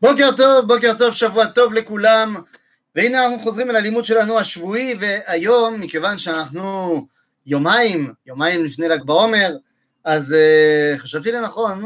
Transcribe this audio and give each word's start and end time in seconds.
בוקר 0.00 0.30
טוב, 0.36 0.74
בוקר 0.74 0.92
טוב, 0.98 1.14
שבוע 1.14 1.46
טוב 1.46 1.72
לכולם, 1.72 2.36
והנה 2.96 3.26
אנחנו 3.26 3.38
חוזרים 3.38 3.70
אל 3.70 3.76
הלימוד 3.76 4.04
שלנו 4.04 4.38
השבועי, 4.38 4.94
והיום, 5.00 5.80
מכיוון 5.80 6.18
שאנחנו 6.18 7.06
יומיים, 7.46 8.12
יומיים 8.26 8.64
לפני 8.64 8.88
ל"ג 8.88 9.02
בעומר, 9.04 9.56
אז 10.04 10.34
uh, 10.34 10.98
חשבתי 10.98 11.32
לנכון 11.32 11.84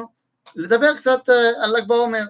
לדבר 0.56 0.96
קצת 0.96 1.28
uh, 1.28 1.64
על 1.64 1.76
ל"ג 1.76 1.88
בעומר. 1.88 2.24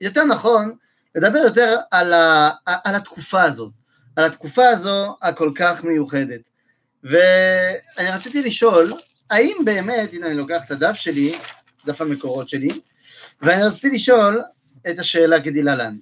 יותר 0.00 0.24
נכון, 0.24 0.72
לדבר 1.14 1.38
יותר 1.38 1.76
על, 1.90 2.12
ה, 2.12 2.50
על 2.84 2.94
התקופה 2.94 3.42
הזאת, 3.42 3.72
על 4.16 4.24
התקופה 4.24 4.68
הזו 4.68 5.16
הכל 5.22 5.50
כך 5.54 5.84
מיוחדת. 5.84 6.50
ואני 7.04 8.10
רציתי 8.12 8.42
לשאול, 8.42 8.92
האם 9.30 9.56
באמת, 9.64 10.14
הנה 10.14 10.26
אני 10.26 10.34
לוקח 10.34 10.60
את 10.66 10.70
הדף 10.70 10.94
שלי, 10.94 11.38
דף 11.86 12.00
המקורות 12.00 12.48
שלי, 12.48 12.80
ואני 13.42 13.62
רציתי 13.62 13.90
לשאול 13.90 14.42
את 14.90 14.98
השאלה 14.98 15.42
כדלהלן. 15.42 15.96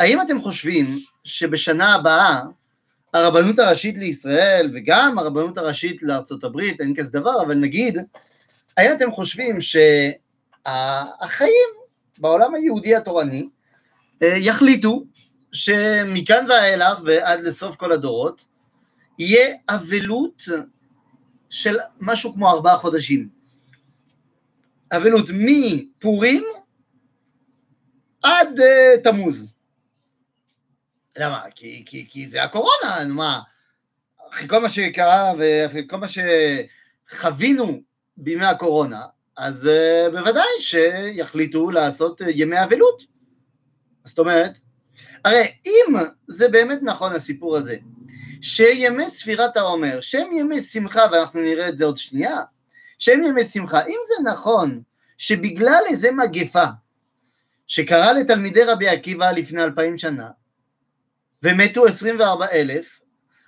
האם 0.00 0.20
אתם 0.20 0.40
חושבים 0.40 0.98
שבשנה 1.24 1.94
הבאה 1.94 2.40
הרבנות 3.14 3.58
הראשית 3.58 3.98
לישראל 3.98 4.70
וגם 4.74 5.18
הרבנות 5.18 5.58
הראשית 5.58 6.02
לארצות 6.02 6.44
הברית, 6.44 6.80
אין 6.80 6.94
כזה 6.96 7.12
דבר, 7.12 7.42
אבל 7.42 7.54
נגיד, 7.54 7.98
האם 8.76 8.92
אתם 8.92 9.12
חושבים 9.12 9.58
שהחיים 9.60 11.68
בעולם 12.18 12.54
היהודי 12.54 12.96
התורני 12.96 13.48
אה, 14.22 14.36
יחליטו 14.36 15.04
שמכאן 15.52 16.46
ואילך 16.48 16.98
ועד 17.04 17.40
לסוף 17.40 17.76
כל 17.76 17.92
הדורות 17.92 18.44
יהיה 19.18 19.54
אבלות 19.68 20.42
של 21.50 21.78
משהו 22.00 22.34
כמו 22.34 22.50
ארבעה 22.50 22.76
חודשים. 22.76 23.28
אבלות 24.96 25.26
מפורים 25.34 26.44
עד 28.22 28.60
uh, 28.60 29.00
תמוז. 29.04 29.46
למה? 31.18 31.42
כי, 31.54 31.82
כי, 31.86 32.06
כי 32.10 32.28
זה 32.28 32.42
הקורונה, 32.42 33.04
מה? 33.08 33.40
אחרי 34.30 34.48
כל 34.48 34.58
מה 34.58 34.68
שקרה 34.68 35.32
ואחרי 35.38 35.86
כל 35.88 35.96
מה 35.96 36.06
שחווינו 37.08 37.82
בימי 38.16 38.46
הקורונה, 38.46 39.02
אז 39.36 39.68
uh, 39.68 40.10
בוודאי 40.10 40.60
שיחליטו 40.60 41.70
לעשות 41.70 42.22
uh, 42.22 42.24
ימי 42.28 42.62
אבלות. 42.62 43.02
זאת 44.04 44.18
אומרת, 44.18 44.58
הרי 45.24 45.46
אם 45.66 45.94
זה 46.28 46.48
באמת 46.48 46.78
נכון 46.82 47.12
הסיפור 47.12 47.56
הזה, 47.56 47.76
שימי 48.42 49.10
ספירת 49.10 49.56
העומר, 49.56 50.00
שהם 50.00 50.32
ימי 50.32 50.62
שמחה, 50.62 51.02
ואנחנו 51.12 51.40
נראה 51.40 51.68
את 51.68 51.78
זה 51.78 51.84
עוד 51.84 51.98
שנייה, 51.98 52.40
שהם 52.98 53.22
ימי 53.24 53.44
שמחה, 53.44 53.84
אם 53.86 53.98
זה 54.06 54.30
נכון 54.30 54.82
שבגלל 55.18 55.82
איזה 55.88 56.12
מגפה 56.12 56.64
שקרה 57.72 58.12
לתלמידי 58.12 58.64
רבי 58.64 58.88
עקיבא 58.88 59.30
לפני 59.30 59.62
אלפיים 59.62 59.98
שנה, 59.98 60.28
ומתו 61.42 61.86
עשרים 61.86 62.20
וארבע 62.20 62.46
אלף, 62.52 63.00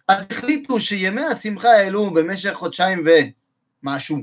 אז 0.08 0.26
החליטו 0.30 0.80
שימי 0.80 1.20
השמחה 1.22 1.70
האלו 1.70 2.10
במשך 2.10 2.52
חודשיים 2.52 3.04
ומשהו, 3.82 4.18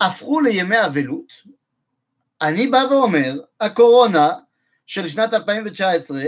הפכו 0.00 0.40
לימי 0.40 0.86
אבלות. 0.86 1.32
אני 2.42 2.66
בא 2.66 2.84
ואומר, 2.90 3.40
הקורונה 3.60 4.30
של 4.86 5.08
שנת 5.08 5.34
2019 5.34 6.22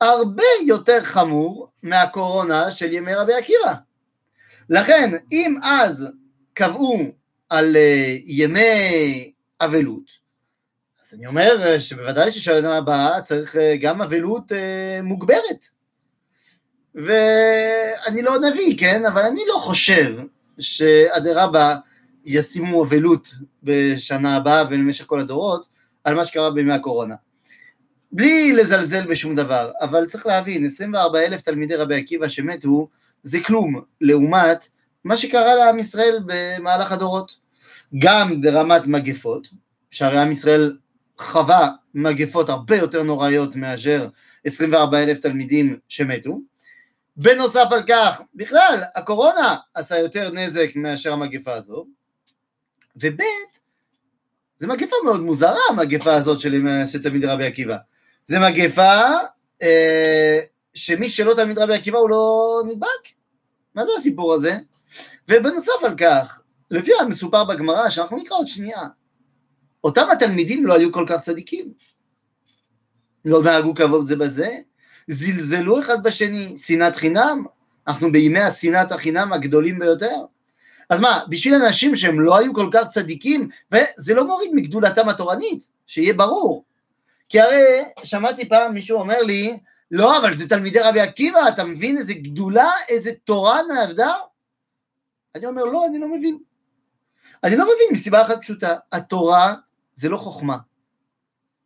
הרבה 0.00 0.44
יותר 0.66 1.04
חמור 1.04 1.68
מהקורונה 1.82 2.70
של 2.70 2.92
ימי 2.92 3.14
רבי 3.14 3.34
עקיבא. 3.34 3.74
לכן, 4.70 5.10
אם 5.32 5.56
אז 5.62 6.08
קבעו 6.54 7.02
על 7.48 7.76
אה, 7.76 8.16
ימי 8.24 9.32
אבלות, 9.60 10.21
אני 11.12 11.26
אומר 11.26 11.62
אה, 11.62 11.80
שבוודאי 11.80 12.30
ששנה 12.30 12.76
הבאה 12.76 13.20
צריך 13.20 13.56
אה, 13.56 13.76
גם 13.80 14.02
אבלות 14.02 14.52
אה, 14.52 15.02
מוגברת. 15.02 15.66
ואני 16.94 18.22
לא 18.22 18.38
נביא, 18.38 18.78
כן? 18.78 19.04
אבל 19.04 19.22
אני 19.22 19.40
לא 19.48 19.54
חושב 19.54 20.16
שאדרבה 20.58 21.76
ישימו 22.24 22.84
אבלות 22.84 23.34
בשנה 23.62 24.36
הבאה 24.36 24.64
ובמשך 24.64 25.04
כל 25.06 25.20
הדורות 25.20 25.66
על 26.04 26.14
מה 26.14 26.24
שקרה 26.24 26.50
בימי 26.50 26.74
הקורונה. 26.74 27.14
בלי 28.12 28.52
לזלזל 28.52 29.06
בשום 29.06 29.34
דבר, 29.34 29.70
אבל 29.80 30.06
צריך 30.06 30.26
להבין, 30.26 30.66
24 30.66 31.20
אלף 31.20 31.40
תלמידי 31.40 31.74
רבי 31.74 31.96
עקיבא 31.96 32.28
שמתו, 32.28 32.88
זה 33.22 33.38
כלום 33.40 33.80
לעומת 34.00 34.68
מה 35.04 35.16
שקרה 35.16 35.54
לעם 35.54 35.78
ישראל 35.78 36.18
במהלך 36.26 36.92
הדורות. 36.92 37.36
גם 37.98 38.40
ברמת 38.40 38.86
מגפות, 38.86 39.48
שהרי 39.90 40.18
עם 40.18 40.32
ישראל 40.32 40.76
חווה 41.18 41.68
מגפות 41.94 42.48
הרבה 42.48 42.76
יותר 42.76 43.02
נוראיות 43.02 43.56
מאשר 43.56 44.08
24 44.44 45.02
אלף 45.02 45.18
תלמידים 45.18 45.78
שמתו. 45.88 46.38
בנוסף 47.16 47.66
על 47.70 47.82
כך, 47.88 48.20
בכלל, 48.34 48.82
הקורונה 48.94 49.56
עשה 49.74 49.98
יותר 49.98 50.30
נזק 50.30 50.68
מאשר 50.74 51.12
המגפה 51.12 51.54
הזו. 51.54 51.86
וב' 52.96 53.20
זה 54.58 54.66
מגפה 54.66 54.96
מאוד 55.04 55.20
מוזרה, 55.20 55.60
המגפה 55.70 56.14
הזאת 56.14 56.40
של, 56.40 56.62
תלמיד 57.02 57.24
רבי 57.24 57.46
עקיבא. 57.46 57.76
זה 58.26 58.38
מגפה 58.38 59.00
אה, 59.62 60.38
שמי 60.74 61.10
שלא 61.10 61.34
תלמיד 61.34 61.58
רבי 61.58 61.74
עקיבא 61.74 61.98
הוא 61.98 62.10
לא 62.10 62.62
נדבק. 62.66 63.08
מה 63.74 63.84
זה 63.84 63.90
הסיפור 63.98 64.34
הזה? 64.34 64.56
ובנוסף 65.28 65.84
על 65.84 65.94
כך, 65.96 66.40
לפי 66.70 66.92
המסופר 67.00 67.44
בגמרא, 67.44 67.90
שאנחנו 67.90 68.16
נקרא 68.16 68.36
עוד 68.36 68.46
שנייה, 68.46 68.88
אותם 69.84 70.06
התלמידים 70.12 70.66
לא 70.66 70.74
היו 70.74 70.92
כל 70.92 71.04
כך 71.08 71.20
צדיקים. 71.20 71.72
לא 73.24 73.42
נהגו 73.42 73.74
כבוד 73.74 74.06
זה 74.06 74.16
בזה, 74.16 74.58
זלזלו 75.08 75.80
אחד 75.80 76.02
בשני, 76.02 76.56
שנאת 76.56 76.96
חינם, 76.96 77.44
אנחנו 77.86 78.12
בימי 78.12 78.40
השנאת 78.40 78.92
החינם 78.92 79.32
הגדולים 79.32 79.78
ביותר. 79.78 80.16
אז 80.90 81.00
מה, 81.00 81.20
בשביל 81.28 81.54
אנשים 81.54 81.96
שהם 81.96 82.20
לא 82.20 82.38
היו 82.38 82.54
כל 82.54 82.68
כך 82.72 82.88
צדיקים, 82.88 83.48
וזה 83.72 84.14
לא 84.14 84.26
מוריד 84.26 84.50
מגדולתם 84.54 85.08
התורנית, 85.08 85.66
שיהיה 85.86 86.14
ברור. 86.14 86.64
כי 87.28 87.40
הרי 87.40 87.82
שמעתי 88.04 88.48
פעם 88.48 88.74
מישהו 88.74 88.98
אומר 88.98 89.22
לי, 89.22 89.58
לא, 89.90 90.18
אבל 90.18 90.34
זה 90.36 90.48
תלמידי 90.48 90.80
רבי 90.80 91.00
עקיבא, 91.00 91.48
אתה 91.48 91.64
מבין 91.64 91.98
איזה 91.98 92.14
גדולה, 92.14 92.70
איזה 92.88 93.10
תורה 93.24 93.60
נעבדה? 93.68 94.12
אני 95.34 95.46
אומר, 95.46 95.64
לא, 95.64 95.86
אני 95.86 95.98
לא 95.98 96.08
מבין. 96.08 96.38
אני 97.44 97.56
לא 97.56 97.64
מבין 97.64 97.86
מסיבה 97.92 98.22
אחת 98.22 98.40
פשוטה, 98.40 98.76
התורה 98.92 99.54
זה 99.94 100.08
לא 100.08 100.16
חוכמה. 100.16 100.58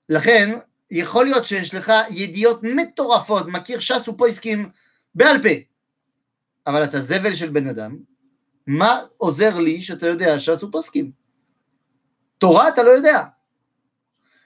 לכן, 0.09 0.59
יכול 0.91 1.25
להיות 1.25 1.44
שיש 1.44 1.75
לך 1.75 1.92
ידיעות 2.10 2.60
מטורפות, 2.62 3.47
מכיר 3.47 3.81
ש"ס 3.81 4.09
ופויסקים 4.09 4.70
בעל 5.14 5.42
פה, 5.42 5.48
אבל 6.66 6.84
אתה 6.84 7.00
זבל 7.00 7.34
של 7.34 7.50
בן 7.50 7.69
אדם, 7.69 7.97
מה 8.66 9.00
עוזר 9.16 9.59
לי 9.59 9.82
שאתה 9.82 10.06
יודע 10.06 10.38
ש"ס 10.38 10.62
ופוסקים? 10.62 11.10
תורה 12.38 12.69
אתה 12.69 12.82
לא 12.82 12.91
יודע. 12.91 13.25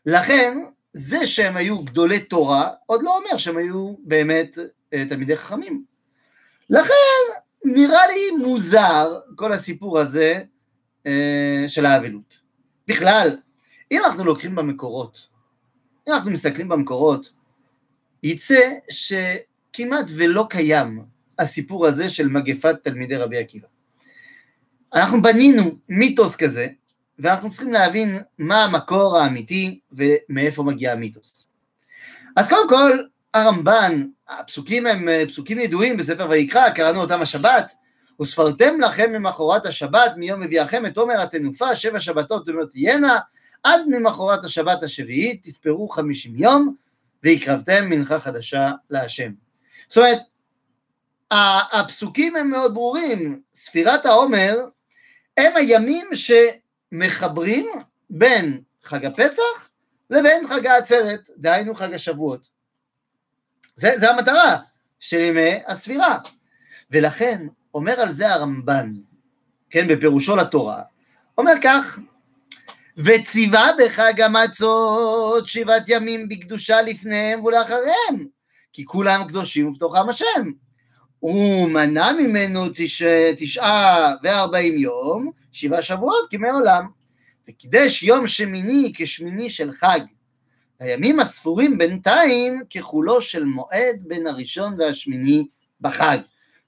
לכן, 0.06 0.58
זה 0.92 1.26
שהם 1.26 1.56
היו 1.56 1.78
גדולי 1.78 2.20
תורה, 2.20 2.70
עוד 2.86 3.02
לא 3.02 3.16
אומר 3.16 3.36
שהם 3.36 3.56
היו 3.56 3.94
באמת 3.98 4.58
אה, 4.92 5.04
תלמידי 5.08 5.36
חכמים. 5.36 5.84
לכן, 6.70 6.92
נראה 7.64 8.06
לי 8.06 8.44
מוזר 8.46 9.20
כל 9.36 9.52
הסיפור 9.52 9.98
הזה 9.98 10.42
אה, 11.06 11.64
של 11.68 11.86
האבלות. 11.86 12.34
בכלל, 12.88 13.36
אם 13.90 14.04
אנחנו 14.04 14.24
לוקחים 14.24 14.54
במקורות, 14.54 15.26
אם 16.08 16.12
אנחנו 16.12 16.30
מסתכלים 16.30 16.68
במקורות, 16.68 17.32
יצא 18.22 18.70
שכמעט 18.90 20.10
ולא 20.16 20.46
קיים 20.50 21.04
הסיפור 21.38 21.86
הזה 21.86 22.08
של 22.08 22.28
מגפת 22.28 22.76
תלמידי 22.82 23.16
רבי 23.16 23.38
עקיבא. 23.38 23.66
אנחנו 24.94 25.22
בנינו 25.22 25.62
מיתוס 25.88 26.36
כזה, 26.36 26.66
ואנחנו 27.18 27.50
צריכים 27.50 27.72
להבין 27.72 28.18
מה 28.38 28.64
המקור 28.64 29.18
האמיתי 29.18 29.80
ומאיפה 29.92 30.62
מגיע 30.62 30.92
המיתוס. 30.92 31.46
אז 32.36 32.48
קודם 32.48 32.68
כל, 32.68 32.98
הרמב"ן, 33.34 34.06
הפסוקים 34.28 34.86
הם 34.86 35.08
פסוקים 35.28 35.58
ידועים 35.58 35.96
בספר 35.96 36.26
ויקרא, 36.30 36.70
קראנו 36.70 37.00
אותם 37.00 37.22
השבת, 37.22 37.72
וספרתם 38.22 38.80
לכם 38.80 39.12
ממחרת 39.12 39.66
השבת 39.66 40.12
מיום 40.16 40.40
מביאכם 40.40 40.86
את 40.86 40.96
עומר 40.96 41.20
התנופה, 41.20 41.76
שבע 41.76 42.00
שבתות 42.00 42.48
תהיינה, 42.70 43.18
עד 43.62 43.80
ממחרת 43.86 44.44
השבת 44.44 44.82
השביעית 44.82 45.42
תספרו 45.42 45.88
חמישים 45.88 46.36
יום, 46.36 46.74
והקרבתם 47.22 47.90
מנחה 47.90 48.20
חדשה 48.20 48.72
להשם. 48.90 49.32
זאת 49.88 49.98
אומרת, 49.98 50.18
הפסוקים 51.72 52.36
הם 52.36 52.50
מאוד 52.50 52.74
ברורים, 52.74 53.42
ספירת 53.52 54.06
העומר 54.06 54.56
הם 55.36 55.56
הימים 55.56 56.08
שמחברים 56.12 57.66
בין 58.10 58.62
חג 58.82 59.04
הפסח 59.06 59.68
לבין 60.10 60.46
חג 60.46 60.66
העצרת, 60.66 61.30
דהיינו 61.36 61.74
חג 61.74 61.94
השבועות. 61.94 62.48
זה, 63.74 63.92
זה 63.96 64.10
המטרה 64.10 64.56
של 65.00 65.20
ימי 65.20 65.60
הספירה. 65.66 66.18
ולכן 66.90 67.46
אומר 67.74 68.00
על 68.00 68.12
זה 68.12 68.32
הרמב"ן, 68.32 68.92
כן, 69.70 69.88
בפירושו 69.88 70.36
לתורה, 70.36 70.82
אומר 71.38 71.52
כך, 71.62 71.98
וציווה 73.04 73.66
בחג 73.78 74.20
המצות 74.20 75.46
שבעת 75.46 75.82
ימים 75.88 76.28
בקדושה 76.28 76.82
לפניהם 76.82 77.44
ולאחריהם, 77.44 78.26
כי 78.72 78.84
כולם 78.84 79.24
קדושים 79.28 79.68
ובתוכם 79.68 80.08
השם. 80.08 80.50
הוא 81.18 81.68
מנע 81.70 82.12
ממנו 82.12 82.66
תש... 82.74 83.02
תשעה 83.36 84.14
וארבעים 84.22 84.78
יום, 84.78 85.30
שבעה 85.52 85.82
שבועות 85.82 86.30
כמעולם, 86.30 86.86
וקידש 87.48 88.02
יום 88.02 88.26
שמיני 88.26 88.92
כשמיני 88.94 89.50
של 89.50 89.72
חג. 89.72 90.00
הימים 90.80 91.20
הספורים 91.20 91.78
בינתיים 91.78 92.62
כחולו 92.70 93.22
של 93.22 93.44
מועד 93.44 93.96
בין 94.06 94.26
הראשון 94.26 94.74
והשמיני 94.78 95.46
בחג, 95.80 96.18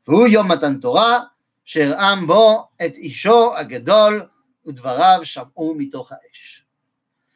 והוא 0.09 0.27
יום 0.27 0.53
מתן 0.53 0.79
תורה, 0.79 1.21
שהרעם 1.65 2.27
בו 2.27 2.65
את 2.87 2.97
אישו 2.97 3.57
הגדול, 3.57 4.27
ודבריו 4.67 5.21
שמעו 5.23 5.75
מתוך 5.75 6.13
האש. 6.13 6.65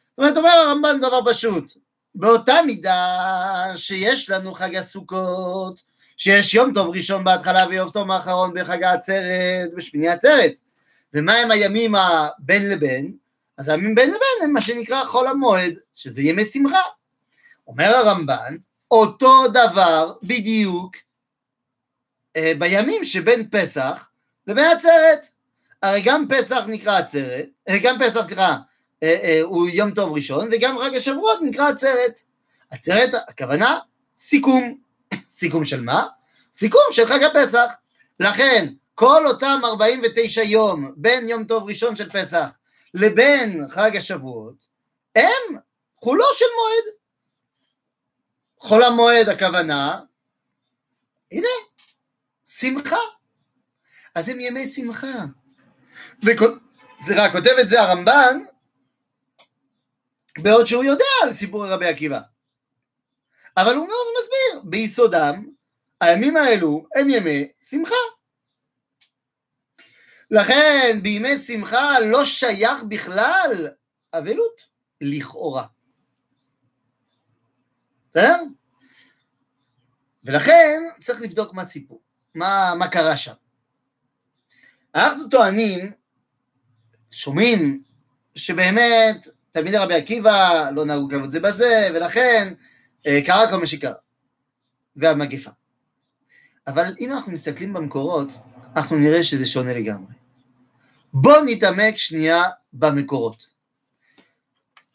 זאת 0.09 0.17
אומרת, 0.17 0.37
אומר 0.37 0.49
הרמב"ן 0.49 0.99
דבר 0.99 1.31
פשוט, 1.31 1.77
באותה 2.15 2.55
מידה 2.65 3.17
שיש 3.75 4.29
לנו 4.29 4.53
חג 4.53 4.75
הסוכות, 4.75 5.81
שיש 6.17 6.53
יום 6.53 6.73
טוב 6.73 6.95
ראשון 6.95 7.23
בהתחלה 7.23 7.65
ויום 7.69 7.89
טוב 7.89 8.11
האחרון 8.11 8.53
בחג 8.53 8.83
העצרת, 8.83 9.73
בשמיני 9.75 10.07
עצרת, 10.07 10.53
ומה 11.13 11.33
הם 11.33 11.51
הימים 11.51 11.95
הבין 11.95 12.69
לבין? 12.69 13.13
אז 13.57 13.69
הימים 13.69 13.95
בין 13.95 14.09
לבין 14.09 14.43
הם 14.43 14.53
מה 14.53 14.61
שנקרא 14.61 15.05
חול 15.05 15.27
המועד, 15.27 15.73
שזה 15.95 16.21
ימי 16.21 16.45
שמחה. 16.45 16.81
אומר 17.67 17.95
הרמב"ן, 17.95 18.57
אותו 18.91 19.47
דבר 19.47 20.13
בדיוק 20.23 20.95
אה, 22.35 22.51
בימים 22.59 23.05
שבין 23.05 23.49
פסח 23.49 24.09
לבין 24.47 24.65
עצרת. 24.77 25.27
הרי 25.81 26.01
גם 26.01 26.25
פסח 26.29 26.63
נקרא 26.67 26.97
עצרת, 26.97 27.45
אה, 27.69 27.77
גם 27.83 27.95
פסח, 27.99 28.27
סליחה, 28.27 28.57
אה, 29.03 29.39
הוא 29.43 29.69
יום 29.69 29.91
טוב 29.91 30.15
ראשון, 30.15 30.49
וגם 30.51 30.79
חג 30.79 30.95
השבועות 30.95 31.39
נקרא 31.41 31.69
עצרת. 31.69 32.19
עצרת, 32.69 33.09
הכוונה, 33.27 33.79
סיכום. 34.15 34.77
סיכום 35.31 35.65
של 35.65 35.81
מה? 35.81 36.07
סיכום 36.53 36.81
של 36.91 37.07
חג 37.07 37.23
הפסח. 37.23 37.73
לכן, 38.19 38.67
כל 38.95 39.27
אותם 39.27 39.61
49 39.63 40.41
יום 40.41 40.93
בין 40.95 41.27
יום 41.27 41.43
טוב 41.43 41.63
ראשון 41.69 41.95
של 41.95 42.09
פסח 42.09 42.49
לבין 42.93 43.69
חג 43.69 43.95
השבועות, 43.95 44.55
הם 45.15 45.57
חולו 46.03 46.25
של 46.35 46.45
מועד. 46.55 46.95
חול 48.59 48.83
המועד 48.83 49.29
הכוונה, 49.29 49.99
הנה, 51.31 51.47
שמחה. 52.45 52.97
אז 54.15 54.29
הם 54.29 54.39
ימי 54.39 54.69
שמחה. 54.69 55.25
סליחה, 57.01 57.31
כותב 57.31 57.55
את 57.61 57.69
זה 57.69 57.81
הרמב"ן, 57.81 58.39
בעוד 60.37 60.65
שהוא 60.65 60.83
יודע 60.83 61.05
על 61.23 61.33
סיפורי 61.33 61.69
רבי 61.69 61.87
עקיבא. 61.87 62.19
אבל 63.57 63.75
הוא 63.75 63.87
מאוד 63.87 64.07
מסביר, 64.19 64.69
ביסודם, 64.69 65.45
הימים 66.01 66.37
האלו 66.37 66.85
הם 66.95 67.09
ימי 67.09 67.51
שמחה. 67.69 67.95
לכן 70.31 70.99
בימי 71.01 71.39
שמחה 71.39 71.99
לא 71.99 72.25
שייך 72.25 72.83
בכלל 72.89 73.67
אבלות, 74.13 74.61
לכאורה. 75.01 75.65
בסדר? 78.09 78.43
ולכן 80.23 80.83
צריך 81.01 81.21
לבדוק 81.21 81.53
מה 81.53 81.65
סיפור, 81.65 82.01
מה, 82.35 82.73
מה 82.79 82.87
קרה 82.87 83.17
שם. 83.17 83.33
אנחנו 84.97 85.29
טוענים, 85.29 85.91
שומעים, 87.11 87.81
שבאמת 88.35 89.27
תלמידי 89.51 89.77
רבי 89.77 89.93
עקיבא 89.93 90.69
לא 90.75 90.85
נהגו 90.85 91.09
כבוד 91.09 91.31
זה 91.31 91.39
בזה, 91.39 91.89
ולכן 91.95 92.53
אה, 93.07 93.19
קרה 93.25 93.49
כל 93.49 93.57
מה 93.57 93.65
שקרה, 93.65 93.93
והמגפה. 94.95 95.51
אבל 96.67 96.95
אם 96.99 97.11
אנחנו 97.11 97.31
מסתכלים 97.31 97.73
במקורות, 97.73 98.27
אנחנו 98.75 98.97
נראה 98.97 99.23
שזה 99.23 99.45
שונה 99.45 99.73
לגמרי. 99.73 100.13
בואו 101.13 101.45
נתעמק 101.45 101.97
שנייה 101.97 102.43
במקורות. 102.73 103.47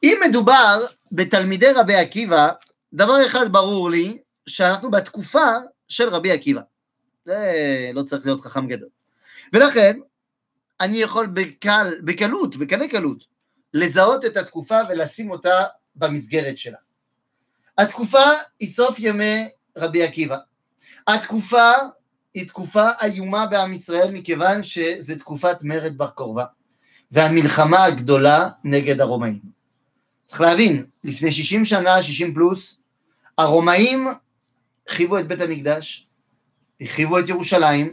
אם 0.02 0.18
מדובר 0.28 0.86
בתלמידי 1.12 1.72
רבי 1.72 1.94
עקיבא, 1.94 2.50
דבר 2.92 3.26
אחד 3.26 3.52
ברור 3.52 3.90
לי, 3.90 4.18
שאנחנו 4.46 4.90
בתקופה 4.90 5.48
של 5.88 6.08
רבי 6.08 6.32
עקיבא. 6.32 6.60
זה 7.24 7.90
לא 7.94 8.02
צריך 8.02 8.26
להיות 8.26 8.40
חכם 8.40 8.66
גדול. 8.66 8.88
ולכן, 9.52 9.98
אני 10.80 10.96
יכול 10.96 11.26
בקל, 11.26 11.94
בקלות, 12.04 12.56
בקלי 12.56 12.88
קלות, 12.88 13.24
לזהות 13.74 14.24
את 14.24 14.36
התקופה 14.36 14.78
ולשים 14.88 15.30
אותה 15.30 15.64
במסגרת 15.96 16.58
שלה. 16.58 16.78
התקופה 17.78 18.24
היא 18.60 18.70
סוף 18.70 18.98
ימי 18.98 19.48
רבי 19.76 20.02
עקיבא. 20.02 20.36
התקופה 21.06 21.70
היא 22.34 22.48
תקופה 22.48 22.88
איומה 23.02 23.46
בעם 23.46 23.72
ישראל 23.72 24.10
מכיוון 24.10 24.64
שזו 24.64 25.14
תקופת 25.18 25.56
מרד 25.62 25.98
בר 25.98 26.10
כורבא 26.10 26.44
והמלחמה 27.10 27.84
הגדולה 27.84 28.48
נגד 28.64 29.00
הרומאים. 29.00 29.40
צריך 30.24 30.40
להבין, 30.40 30.86
לפני 31.04 31.32
60 31.32 31.64
שנה, 31.64 32.02
60 32.02 32.34
פלוס, 32.34 32.76
הרומאים 33.38 34.08
חיבו 34.88 35.18
את 35.18 35.26
בית 35.26 35.40
המקדש, 35.40 36.08
החריבו 36.80 37.18
את 37.18 37.28
ירושלים 37.28 37.92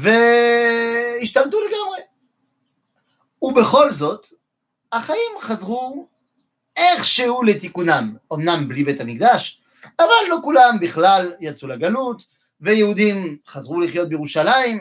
והשתלטו 0.00 1.60
לגמרי. 1.60 2.00
ובכל 3.42 3.92
זאת, 3.92 4.26
החיים 4.92 5.32
חזרו 5.40 6.08
איכשהו 6.76 7.42
לתיקונם, 7.42 8.16
אמנם 8.32 8.68
בלי 8.68 8.84
בית 8.84 9.00
המקדש, 9.00 9.62
אבל 9.98 10.28
לא 10.28 10.38
כולם 10.42 10.76
בכלל 10.80 11.32
יצאו 11.40 11.68
לגלות, 11.68 12.26
ויהודים 12.60 13.36
חזרו 13.46 13.80
לחיות 13.80 14.08
בירושלים, 14.08 14.78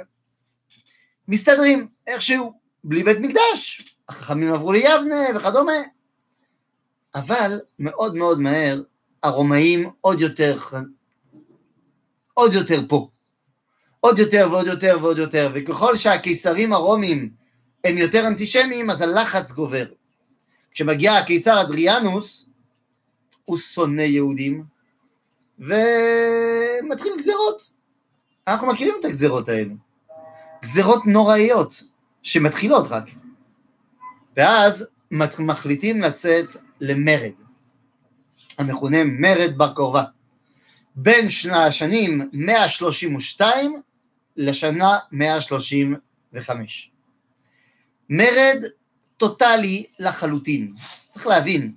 מסתדרים 1.28 1.88
איכשהו, 2.08 2.54
בלי 2.84 3.04
בית 3.04 3.18
מקדש, 3.18 3.82
החכמים 4.10 4.54
עברו 4.54 4.72
ליבנה 4.72 5.16
וכדומה. 5.36 5.74
אבל 7.16 7.60
מאוד 7.80 8.16
מאוד 8.16 8.40
מהר 8.40 8.82
הרומאים 9.24 9.90
עוד 10.02 10.22
יותר, 10.22 10.58
עוד 12.34 12.54
יותר 12.54 12.82
פה. 12.90 13.08
עוד 14.00 14.20
יותר 14.20 14.48
ועוד 14.52 14.68
יותר 14.68 14.98
ועוד 15.02 15.18
יותר, 15.18 15.52
וככל 15.54 15.96
שהקיסרים 15.96 16.74
הרומים 16.74 17.30
הם 17.84 17.98
יותר 17.98 18.28
אנטישמיים, 18.28 18.90
אז 18.90 19.02
הלחץ 19.02 19.52
גובר. 19.52 19.86
כשמגיע 20.72 21.14
הקיסר 21.14 21.62
אדריאנוס, 21.62 22.46
הוא 23.46 23.58
שונא 23.58 24.02
יהודים, 24.02 24.64
ומתחיל 25.60 27.14
גזרות. 27.18 27.72
אנחנו 28.48 28.68
מכירים 28.68 28.96
את 29.00 29.06
הגזרות 29.06 29.50
האלו. 29.50 29.76
גזרות 30.62 31.06
נוראיות, 31.06 31.84
שמתחילות 32.24 32.88
רק. 32.90 33.10
ואז 34.38 34.88
מחליטים 35.40 36.02
לצאת 36.02 36.46
למרד, 36.82 37.34
המכונה 38.58 39.04
מרד 39.04 39.58
בר 39.58 39.76
כורבא. 39.76 40.04
בין 40.96 41.30
שני 41.30 41.58
השנים 41.58 42.30
132 42.34 43.82
לשנה 44.38 44.98
135. 45.12 46.92
מרד 48.10 48.64
טוטאלי 49.18 49.86
לחלוטין. 50.00 50.74
צריך 51.10 51.28
להבין, 51.28 51.74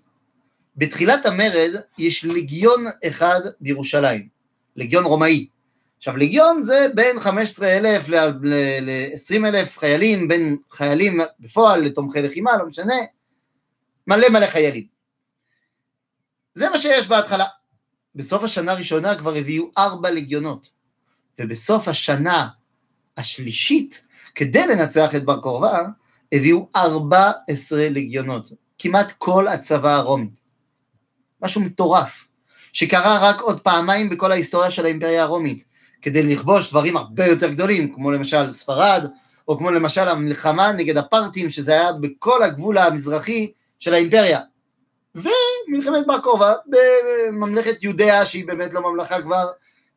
בתחילת 0.76 1.26
המרד 1.26 1.70
יש 1.98 2.24
לגיון 2.24 2.84
אחד 3.06 3.40
בירושלים, 3.60 4.28
לגיון 4.76 5.04
רומאי. 5.04 5.46
עכשיו 5.96 6.16
לגיון 6.16 6.62
זה 6.62 6.86
בין 6.94 7.20
15,000 7.20 8.08
ל-20,000 8.08 9.66
חיילים, 9.66 10.28
בין 10.28 10.56
חיילים 10.70 11.20
בפועל 11.40 11.80
לתומכי 11.80 12.22
לחימה, 12.22 12.56
לא 12.56 12.66
משנה, 12.66 12.94
מלא 14.06 14.28
מלא 14.28 14.46
חיילים. 14.46 14.86
זה 16.54 16.68
מה 16.68 16.78
שיש 16.78 17.08
בהתחלה. 17.08 17.44
בסוף 18.14 18.44
השנה 18.44 18.72
הראשונה 18.72 19.18
כבר 19.18 19.34
הביאו 19.34 19.70
ארבע 19.78 20.10
לגיונות, 20.10 20.70
ובסוף 21.38 21.88
השנה 21.88 22.48
השלישית, 23.16 24.02
כדי 24.34 24.66
לנצח 24.66 25.14
את 25.14 25.24
בר 25.24 25.40
כוכבא, 25.40 25.82
הביאו 26.32 26.68
14 26.76 27.88
לגיונות, 27.90 28.52
כמעט 28.78 29.12
כל 29.18 29.48
הצבא 29.48 29.94
הרומי. 29.94 30.30
משהו 31.42 31.60
מטורף, 31.60 32.28
שקרה 32.72 33.18
רק 33.28 33.40
עוד 33.40 33.60
פעמיים 33.60 34.08
בכל 34.08 34.32
ההיסטוריה 34.32 34.70
של 34.70 34.84
האימפריה 34.84 35.22
הרומית, 35.22 35.64
כדי 36.02 36.22
לכבוש 36.22 36.70
דברים 36.70 36.96
הרבה 36.96 37.26
יותר 37.26 37.50
גדולים, 37.50 37.94
כמו 37.94 38.10
למשל 38.10 38.52
ספרד, 38.52 39.04
או 39.48 39.58
כמו 39.58 39.70
למשל 39.70 40.08
המלחמה 40.08 40.72
נגד 40.72 40.96
הפרטים, 40.96 41.50
שזה 41.50 41.72
היה 41.72 41.92
בכל 41.92 42.42
הגבול 42.42 42.78
המזרחי 42.78 43.52
של 43.78 43.94
האימפריה. 43.94 44.40
ומלחמת 45.14 46.06
בר 46.06 46.20
כובע 46.20 46.54
בממלכת 46.66 47.82
יהודיה, 47.82 48.24
שהיא 48.24 48.46
באמת 48.46 48.74
לא 48.74 48.92
ממלכה 48.92 49.22
כבר, 49.22 49.46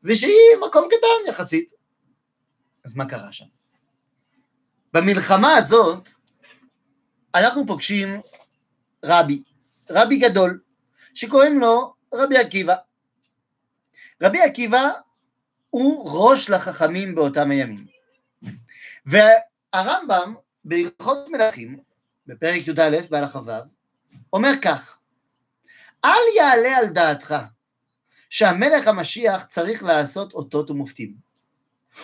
ושהיא 0.03 0.57
מקום 0.67 0.87
קטן 0.87 1.29
יחסית. 1.29 1.71
אז 2.85 2.95
מה 2.95 3.05
קרה 3.09 3.31
שם? 3.31 3.45
במלחמה 4.93 5.53
הזאת, 5.53 6.09
אנחנו 7.35 7.67
פוגשים 7.67 8.21
רבי, 9.05 9.43
רבי 9.89 10.17
גדול, 10.17 10.61
שקוראים 11.13 11.59
לו 11.59 11.93
רבי 12.13 12.37
עקיבא. 12.37 12.75
רבי 14.21 14.41
עקיבא 14.41 14.89
הוא 15.69 16.09
ראש 16.13 16.49
לחכמים 16.49 17.15
באותם 17.15 17.51
הימים. 17.51 17.85
והרמב"ם 19.05 20.35
בהלכות 20.65 21.29
מלכים, 21.29 21.79
בפרק 22.27 22.67
י"א 22.67 23.01
בהלכה 23.09 23.39
ו', 23.39 23.51
אומר 24.33 24.51
כך: 24.61 24.97
אל 26.05 26.35
יעלה 26.37 26.77
על 26.77 26.85
דעתך 26.87 27.35
שהמלך 28.33 28.87
המשיח 28.87 29.45
צריך 29.45 29.83
לעשות 29.83 30.33
אותות 30.33 30.71
ומופתים. 30.71 31.13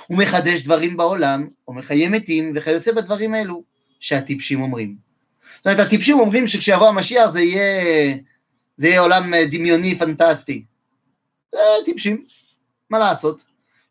הוא 0.07 0.17
מחדש 0.17 0.62
דברים 0.62 0.98
בעולם, 0.98 1.48
או 1.67 1.74
מחיה 1.74 2.09
מתים, 2.09 2.51
וכיוצא 2.55 2.91
בדברים 2.91 3.33
האלו, 3.33 3.63
שהטיפשים 4.00 4.62
אומרים. 4.62 4.95
זאת 5.55 5.65
אומרת, 5.65 5.79
הטיפשים 5.79 6.19
אומרים 6.19 6.48
שכשיבוא 6.48 6.88
המשיח 6.88 7.29
זה 7.29 7.41
יהיה, 7.41 8.15
זה 8.77 8.88
יהיה 8.88 9.01
עולם 9.01 9.33
דמיוני 9.51 10.00
פנטסטי. 10.00 10.63
זה 11.51 11.59
טיפשים, 11.86 12.25
מה 12.89 13.00
לעשות? 13.00 13.45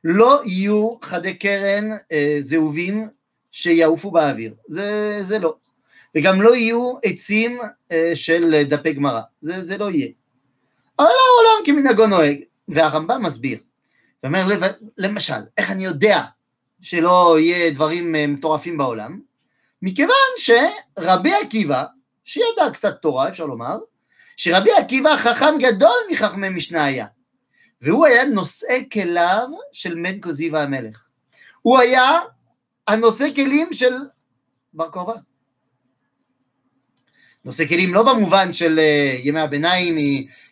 לא 0.04 0.42
יהיו 0.44 0.96
חדי 1.02 1.34
קרן 1.34 1.90
אה, 2.12 2.36
זהובים 2.40 3.08
שיעופו 3.50 4.10
באוויר, 4.10 4.54
זה, 4.68 5.18
זה 5.22 5.38
לא. 5.38 5.54
וגם 6.16 6.42
לא 6.42 6.56
יהיו 6.56 6.92
עצים 7.02 7.58
אה, 7.92 8.10
של 8.14 8.62
דפי 8.62 8.92
גמרא, 8.92 9.20
זה, 9.40 9.60
זה 9.60 9.78
לא 9.78 9.90
יהיה. 9.90 10.08
אבל 10.98 11.06
העולם 11.06 11.64
כמנהגו 11.64 12.06
נוהג, 12.06 12.36
והרמב"ם 12.68 13.22
מסביר, 13.22 13.58
ואומר, 14.22 14.46
למשל, 14.98 15.40
איך 15.58 15.70
אני 15.70 15.84
יודע 15.84 16.22
שלא 16.80 17.36
יהיה 17.40 17.70
דברים 17.70 18.14
אה, 18.14 18.26
מטורפים 18.26 18.78
בעולם? 18.78 19.20
מכיוון 19.82 20.16
שרבי 20.38 21.32
עקיבא, 21.34 21.84
שידע 22.24 22.70
קצת 22.72 22.98
תורה, 23.02 23.28
אפשר 23.28 23.46
לומר, 23.46 23.78
שרבי 24.36 24.70
עקיבא 24.72 25.16
חכם 25.16 25.54
גדול 25.58 25.98
מחכמי 26.10 26.48
משנה 26.48 26.84
היה, 26.84 27.06
והוא 27.82 28.06
היה 28.06 28.24
נושא 28.24 28.78
כליו 28.92 29.48
של 29.72 29.94
מן 29.94 30.20
כוזיבא 30.20 30.60
המלך. 30.60 31.04
הוא 31.62 31.78
היה 31.78 32.18
הנושא 32.86 33.28
כלים 33.34 33.72
של 33.72 33.94
בר 34.72 34.90
כוכבא. 34.90 35.27
נושא 37.44 37.66
כלים 37.66 37.94
לא 37.94 38.02
במובן 38.02 38.52
של 38.52 38.78
uh, 38.78 39.26
ימי 39.26 39.40
הביניים 39.40 39.96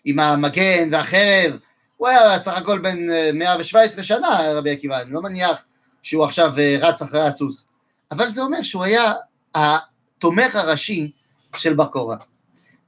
עם 0.04 0.18
המגן 0.18 0.88
והחרב, 0.92 1.58
הוא 1.96 2.08
היה 2.08 2.38
סך 2.38 2.56
הכל 2.56 2.78
בן 2.78 3.06
117 3.38 3.98
אה, 3.98 4.04
שנה, 4.04 4.52
רבי 4.52 4.70
עקיבא, 4.70 5.00
אני 5.00 5.12
לא 5.12 5.22
מניח 5.22 5.64
שהוא 6.02 6.24
עכשיו 6.24 6.54
uh, 6.56 6.84
רץ 6.84 7.02
אחרי 7.02 7.20
הסוס, 7.20 7.66
אבל 8.10 8.32
זה 8.32 8.42
אומר 8.42 8.62
שהוא 8.62 8.84
היה 8.84 9.12
התומך 9.54 10.56
הראשי 10.56 11.10
של 11.56 11.74
בר 11.74 11.86
כוכבא. 11.86 12.16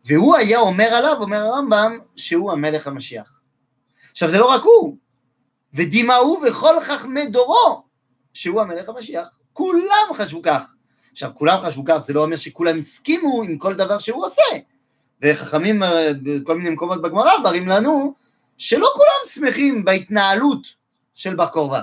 והוא 0.04 0.36
היה 0.36 0.58
אומר 0.58 0.84
עליו, 0.84 1.16
אומר 1.20 1.38
הרמב"ם, 1.38 1.98
שהוא 2.16 2.52
המלך 2.52 2.86
המשיח. 2.86 3.32
עכשיו 4.12 4.30
זה 4.30 4.38
לא 4.38 4.50
רק 4.50 4.62
הוא, 4.62 4.96
ודימאו 5.74 6.40
וכל 6.46 6.80
חכמי 6.80 7.26
דורו, 7.26 7.82
שהוא 8.34 8.60
המלך 8.60 8.88
המשיח. 8.88 9.28
כולם 9.52 10.14
חשבו 10.14 10.42
כך. 10.42 10.66
עכשיו, 11.18 11.30
כולם 11.34 11.58
חשבו 11.60 11.84
כך, 11.84 11.98
זה 11.98 12.12
לא 12.12 12.24
אומר 12.24 12.36
שכולם 12.36 12.78
הסכימו 12.78 13.42
עם 13.42 13.58
כל 13.58 13.74
דבר 13.74 13.98
שהוא 13.98 14.26
עושה. 14.26 14.42
וחכמים 15.22 15.82
אה, 15.82 16.10
בכל 16.22 16.58
מיני 16.58 16.70
מקומות 16.70 17.02
בגמרא 17.02 17.30
מראים 17.42 17.68
לנו 17.68 18.14
שלא 18.58 18.88
כולם 18.94 19.28
שמחים 19.28 19.84
בהתנהלות 19.84 20.66
של 21.14 21.36
בר 21.36 21.46
כורבא. 21.46 21.80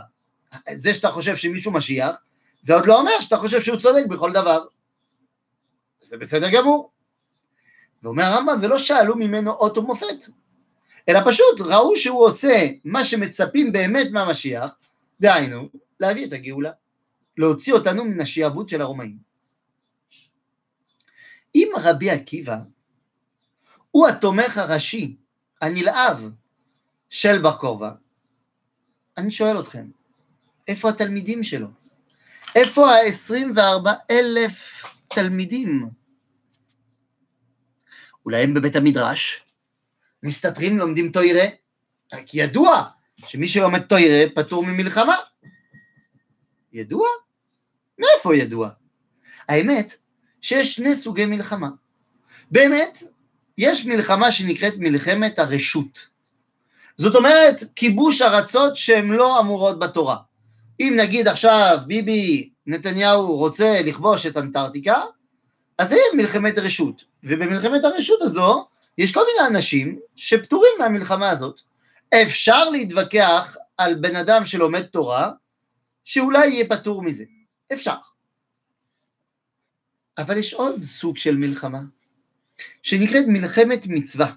זה 0.74 0.94
שאתה 0.94 1.12
חושב 1.12 1.36
שמישהו 1.36 1.72
משיח, 1.72 2.18
זה 2.62 2.74
עוד 2.74 2.86
לא 2.86 3.00
אומר 3.00 3.12
שאתה 3.22 3.38
חושב 3.38 3.62
שהוא 3.62 3.80
צודק 3.80 4.06
בכל 4.10 4.32
דבר. 4.32 4.66
זה 6.02 6.18
בסדר 6.18 6.50
גמור. 6.50 6.92
ואומר 8.04 8.24
הרמב"ם, 8.24 8.60
ולא 8.62 8.78
שאלו 8.78 9.16
ממנו 9.16 9.52
אות 9.52 9.78
ומופת, 9.78 10.26
אלא 11.10 11.20
פשוט 11.26 11.62
ראו 11.62 11.98
שהוא 11.98 12.26
עושה 12.26 12.68
מה 12.86 13.06
שמצפים 13.06 13.72
באמת 13.72 14.08
מהמשיח, 14.12 14.72
דהיינו, 15.22 15.70
להביא 16.00 16.26
את 16.26 16.34
הגאולה. 16.34 16.72
להוציא 17.38 17.74
אותנו 17.74 18.06
מן 18.06 18.22
השיעבוד 18.22 18.70
של 18.70 18.82
הרומאים. 18.82 19.25
אם 21.56 21.68
רבי 21.84 22.10
עקיבא 22.10 22.58
הוא 23.92 24.08
התומך 24.08 24.58
הראשי, 24.58 25.16
הנלהב, 25.62 26.18
של 27.10 27.42
בר 27.42 27.58
כורבא, 27.58 27.92
אני 29.18 29.32
שואל 29.32 29.60
אתכם, 29.60 29.88
איפה 30.68 30.90
התלמידים 30.90 31.44
שלו? 31.44 31.68
איפה 32.56 32.92
ה-24 32.92 33.90
אלף 34.12 34.84
תלמידים? 35.08 35.90
אולי 38.26 38.44
הם 38.44 38.54
בבית 38.54 38.76
המדרש, 38.76 39.44
מסתתרים, 40.24 40.78
לומדים 40.78 41.12
תוירה, 41.12 41.46
כי 42.26 42.42
ידוע 42.42 42.84
שמי 43.18 43.48
שלומד 43.48 43.82
תוירה 43.82 44.30
פטור 44.36 44.64
ממלחמה. 44.64 45.16
ידוע? 46.74 47.08
מאיפה 48.00 48.36
ידוע? 48.36 48.70
האמת 49.48 49.96
שיש 50.46 50.76
שני 50.76 50.96
סוגי 50.96 51.26
מלחמה. 51.26 51.70
באמת, 52.52 53.04
יש 53.58 53.86
מלחמה 53.86 54.32
שנקראת 54.32 54.74
מלחמת 54.78 55.40
הרשות. 55.40 56.00
זאת 56.98 57.16
אומרת, 57.16 57.64
כיבוש 57.76 58.22
ארצות 58.22 58.76
שהן 58.76 59.08
לא 59.08 59.40
אמורות 59.40 59.80
בתורה. 59.80 60.18
אם 60.80 60.94
נגיד 61.00 61.28
עכשיו 61.28 61.78
ביבי 61.88 62.50
נתניהו 62.68 63.38
רוצה 63.38 63.82
לכבוש 63.82 64.26
את 64.26 64.38
אנטארקטיקה, 64.38 65.02
אז 65.78 65.90
זה 65.90 65.96
מלחמת 66.18 66.58
רשות. 66.58 67.04
ובמלחמת 67.24 67.84
הרשות 67.84 68.22
הזו, 68.22 68.68
יש 68.98 69.12
כל 69.12 69.22
מיני 69.26 69.48
אנשים 69.48 70.00
שפטורים 70.16 70.72
מהמלחמה 70.80 71.30
הזאת. 71.30 71.62
אפשר 72.22 72.70
להתווכח 72.70 73.56
על 73.78 73.96
בן 73.96 74.16
אדם 74.16 74.46
שלומד 74.46 74.84
תורה, 74.84 75.32
שאולי 76.04 76.48
יהיה 76.48 76.66
פטור 76.70 77.02
מזה. 77.02 77.24
אפשר. 77.74 77.96
אבל 80.18 80.38
יש 80.38 80.54
עוד 80.54 80.84
סוג 80.84 81.18
של 81.18 81.38
מלחמה, 81.38 81.82
שנקראת 82.84 83.26
מלחמת 83.28 83.86
מצווה. 83.88 84.32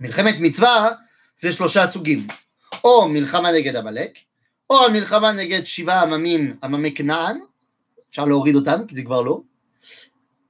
מלחמת 0.00 0.34
מצווה 0.40 0.90
זה 1.36 1.52
שלושה 1.52 1.86
סוגים, 1.86 2.26
או 2.84 3.08
מלחמה 3.08 3.52
נגד 3.52 3.76
עמלק, 3.76 4.18
או 4.70 4.84
המלחמה 4.84 5.32
נגד 5.32 5.64
שבעה 5.64 6.02
עממים, 6.02 6.56
עממי 6.62 6.94
כנען, 6.94 7.38
אפשר 8.10 8.24
להוריד 8.24 8.54
אותם, 8.54 8.86
כי 8.88 8.94
זה 8.94 9.02
כבר 9.02 9.20
לא, 9.20 9.40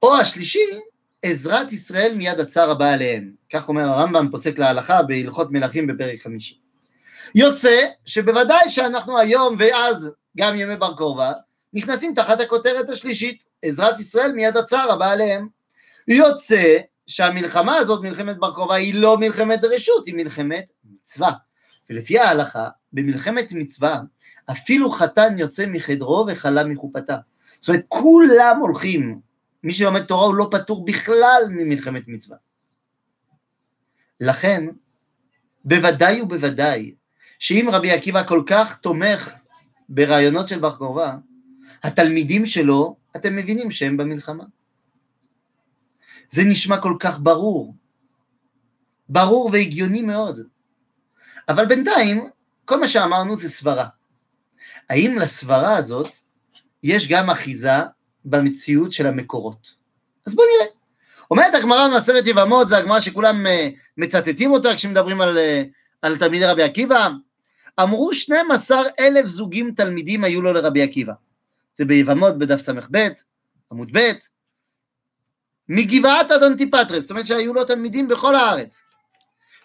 או 0.02 0.16
השלישי, 0.16 0.66
עזרת 1.22 1.72
ישראל 1.72 2.12
מיד 2.14 2.40
הצר 2.40 2.70
הבא 2.70 2.92
עליהם. 2.92 3.30
כך 3.52 3.68
אומר 3.68 3.82
הרמב"ם, 3.82 4.28
פוסק 4.30 4.58
להלכה 4.58 5.02
בהלכות 5.02 5.50
מלכים 5.50 5.86
בפרק 5.86 6.22
חמישי. 6.22 6.58
יוצא 7.34 7.86
שבוודאי 8.04 8.70
שאנחנו 8.70 9.18
היום 9.18 9.56
ואז 9.58 10.10
גם 10.36 10.58
ימי 10.58 10.76
בר 10.76 10.96
כורבא, 10.96 11.32
נכנסים 11.74 12.14
תחת 12.14 12.40
הכותרת 12.40 12.90
השלישית, 12.90 13.44
עזרת 13.62 14.00
ישראל 14.00 14.32
מיד 14.32 14.56
הצער 14.56 14.92
הבא 14.92 15.10
עליהם. 15.10 15.48
יוצא 16.08 16.78
שהמלחמה 17.06 17.76
הזאת, 17.76 18.02
מלחמת 18.02 18.38
בר 18.38 18.54
כוכבא, 18.54 18.74
היא 18.74 18.94
לא 18.94 19.18
מלחמת 19.18 19.64
רשות, 19.64 20.06
היא 20.06 20.14
מלחמת 20.14 20.64
מצווה. 20.84 21.32
ולפי 21.90 22.18
ההלכה, 22.18 22.68
במלחמת 22.92 23.52
מצווה, 23.52 24.00
אפילו 24.50 24.90
חתן 24.90 25.38
יוצא 25.38 25.66
מחדרו 25.66 26.26
וחלה 26.28 26.64
מחופתה. 26.64 27.16
זאת 27.60 27.68
אומרת, 27.68 27.84
כולם 27.88 28.58
הולכים, 28.60 29.20
מי 29.62 29.72
שלומד 29.72 30.04
תורה 30.04 30.26
הוא 30.26 30.34
לא 30.34 30.48
פטור 30.50 30.84
בכלל 30.84 31.42
ממלחמת 31.48 32.08
מצווה. 32.08 32.36
לכן, 34.20 34.66
בוודאי 35.64 36.20
ובוודאי, 36.20 36.94
שאם 37.38 37.68
רבי 37.72 37.90
עקיבא 37.90 38.26
כל 38.26 38.42
כך 38.46 38.78
תומך 38.78 39.34
ברעיונות 39.88 40.48
של 40.48 40.58
בר 40.58 40.76
כוכבא, 40.76 41.16
התלמידים 41.84 42.46
שלו, 42.46 42.96
אתם 43.16 43.36
מבינים 43.36 43.70
שהם 43.70 43.96
במלחמה. 43.96 44.44
זה 46.30 46.42
נשמע 46.44 46.76
כל 46.76 46.96
כך 47.00 47.18
ברור, 47.22 47.74
ברור 49.08 49.50
והגיוני 49.52 50.02
מאוד. 50.02 50.40
אבל 51.48 51.66
בינתיים, 51.66 52.28
כל 52.64 52.80
מה 52.80 52.88
שאמרנו 52.88 53.36
זה 53.36 53.50
סברה. 53.50 53.86
האם 54.90 55.18
לסברה 55.18 55.76
הזאת 55.76 56.08
יש 56.82 57.08
גם 57.08 57.30
אחיזה 57.30 57.78
במציאות 58.24 58.92
של 58.92 59.06
המקורות? 59.06 59.74
אז 60.26 60.34
בואו 60.34 60.46
נראה. 60.56 60.66
אומרת 61.30 61.54
הגמרא 61.54 61.88
במסכת 61.88 62.26
יבמות, 62.26 62.68
זו 62.68 62.76
הגמרא 62.76 63.00
שכולם 63.00 63.46
אה, 63.46 63.68
מצטטים 63.96 64.52
אותה 64.52 64.74
כשמדברים 64.74 65.20
על, 65.20 65.38
אה, 65.38 65.62
על 66.02 66.18
תלמידי 66.18 66.44
רבי 66.44 66.62
עקיבא, 66.62 67.08
אמרו 67.80 68.14
12 68.14 68.82
אלף 69.00 69.26
זוגים 69.26 69.74
תלמידים 69.76 70.24
היו 70.24 70.42
לו 70.42 70.52
לרבי 70.52 70.82
עקיבא. 70.82 71.12
זה 71.74 71.84
ביבמות 71.84 72.38
בדף 72.38 72.60
ס"ב, 72.60 73.08
עמוד 73.72 73.88
ב', 73.92 74.12
מגבעת 75.68 76.30
עד 76.30 76.42
אנטיפטרס, 76.42 77.00
זאת 77.00 77.10
אומרת 77.10 77.26
שהיו 77.26 77.54
לו 77.54 77.64
תלמידים 77.64 78.08
בכל 78.08 78.36
הארץ. 78.36 78.82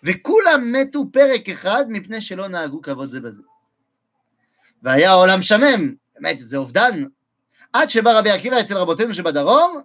וכולם 0.04 0.72
מתו 0.72 1.06
פרק 1.14 1.50
אחד 1.50 1.86
מפני 1.90 2.22
שלא 2.22 2.48
נהגו 2.48 2.82
כבוד 2.82 3.10
זה 3.10 3.20
בזה. 3.20 3.42
והיה 4.84 5.12
העולם 5.12 5.42
שמם, 5.42 5.94
באמת, 6.16 6.40
זה 6.40 6.58
אובדן. 6.58 7.04
עד 7.74 7.90
שבא 7.90 8.20
רבי 8.20 8.30
עקיבא 8.30 8.60
אצל 8.60 8.78
רבותינו 8.78 9.14
שבדרום, 9.14 9.82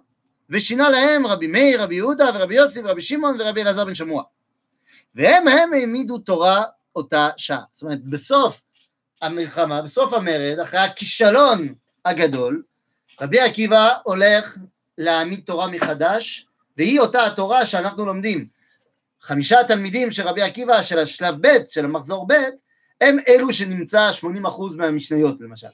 ושינה 0.49 0.89
להם 0.89 1.27
רבי 1.27 1.47
מאיר, 1.47 1.83
רבי 1.83 1.95
יהודה 1.95 2.25
ורבי 2.35 2.55
יוסי 2.55 2.81
ורבי 2.83 3.01
שמעון 3.01 3.37
ורבי 3.39 3.61
אלעזר 3.61 3.85
בן 3.85 3.95
שמוע. 3.95 4.23
והם 5.15 5.47
הם 5.47 5.73
העמידו 5.73 6.17
תורה 6.17 6.63
אותה 6.95 7.29
שעה. 7.37 7.61
זאת 7.71 7.83
אומרת, 7.83 8.03
בסוף 8.03 8.61
המלחמה, 9.21 9.81
בסוף 9.81 10.13
המרד, 10.13 10.59
אחרי 10.63 10.79
הכישלון 10.79 11.75
הגדול, 12.05 12.63
רבי 13.21 13.39
עקיבא 13.39 13.93
הולך 14.03 14.57
להעמיד 14.97 15.41
תורה 15.45 15.67
מחדש, 15.67 16.47
והיא 16.77 16.99
אותה 16.99 17.25
התורה 17.25 17.65
שאנחנו 17.65 18.05
לומדים. 18.05 18.47
חמישה 19.21 19.63
תלמידים 19.67 20.11
של 20.11 20.27
רבי 20.27 20.41
עקיבא, 20.41 20.81
של 20.81 20.99
השלב 20.99 21.35
ב', 21.41 21.65
של 21.69 21.85
המחזור 21.85 22.27
ב', 22.27 22.33
הם 23.01 23.17
אלו 23.27 23.53
שנמצא 23.53 24.11
80% 24.21 24.25
מהמשניות 24.75 25.41
למשל. 25.41 25.67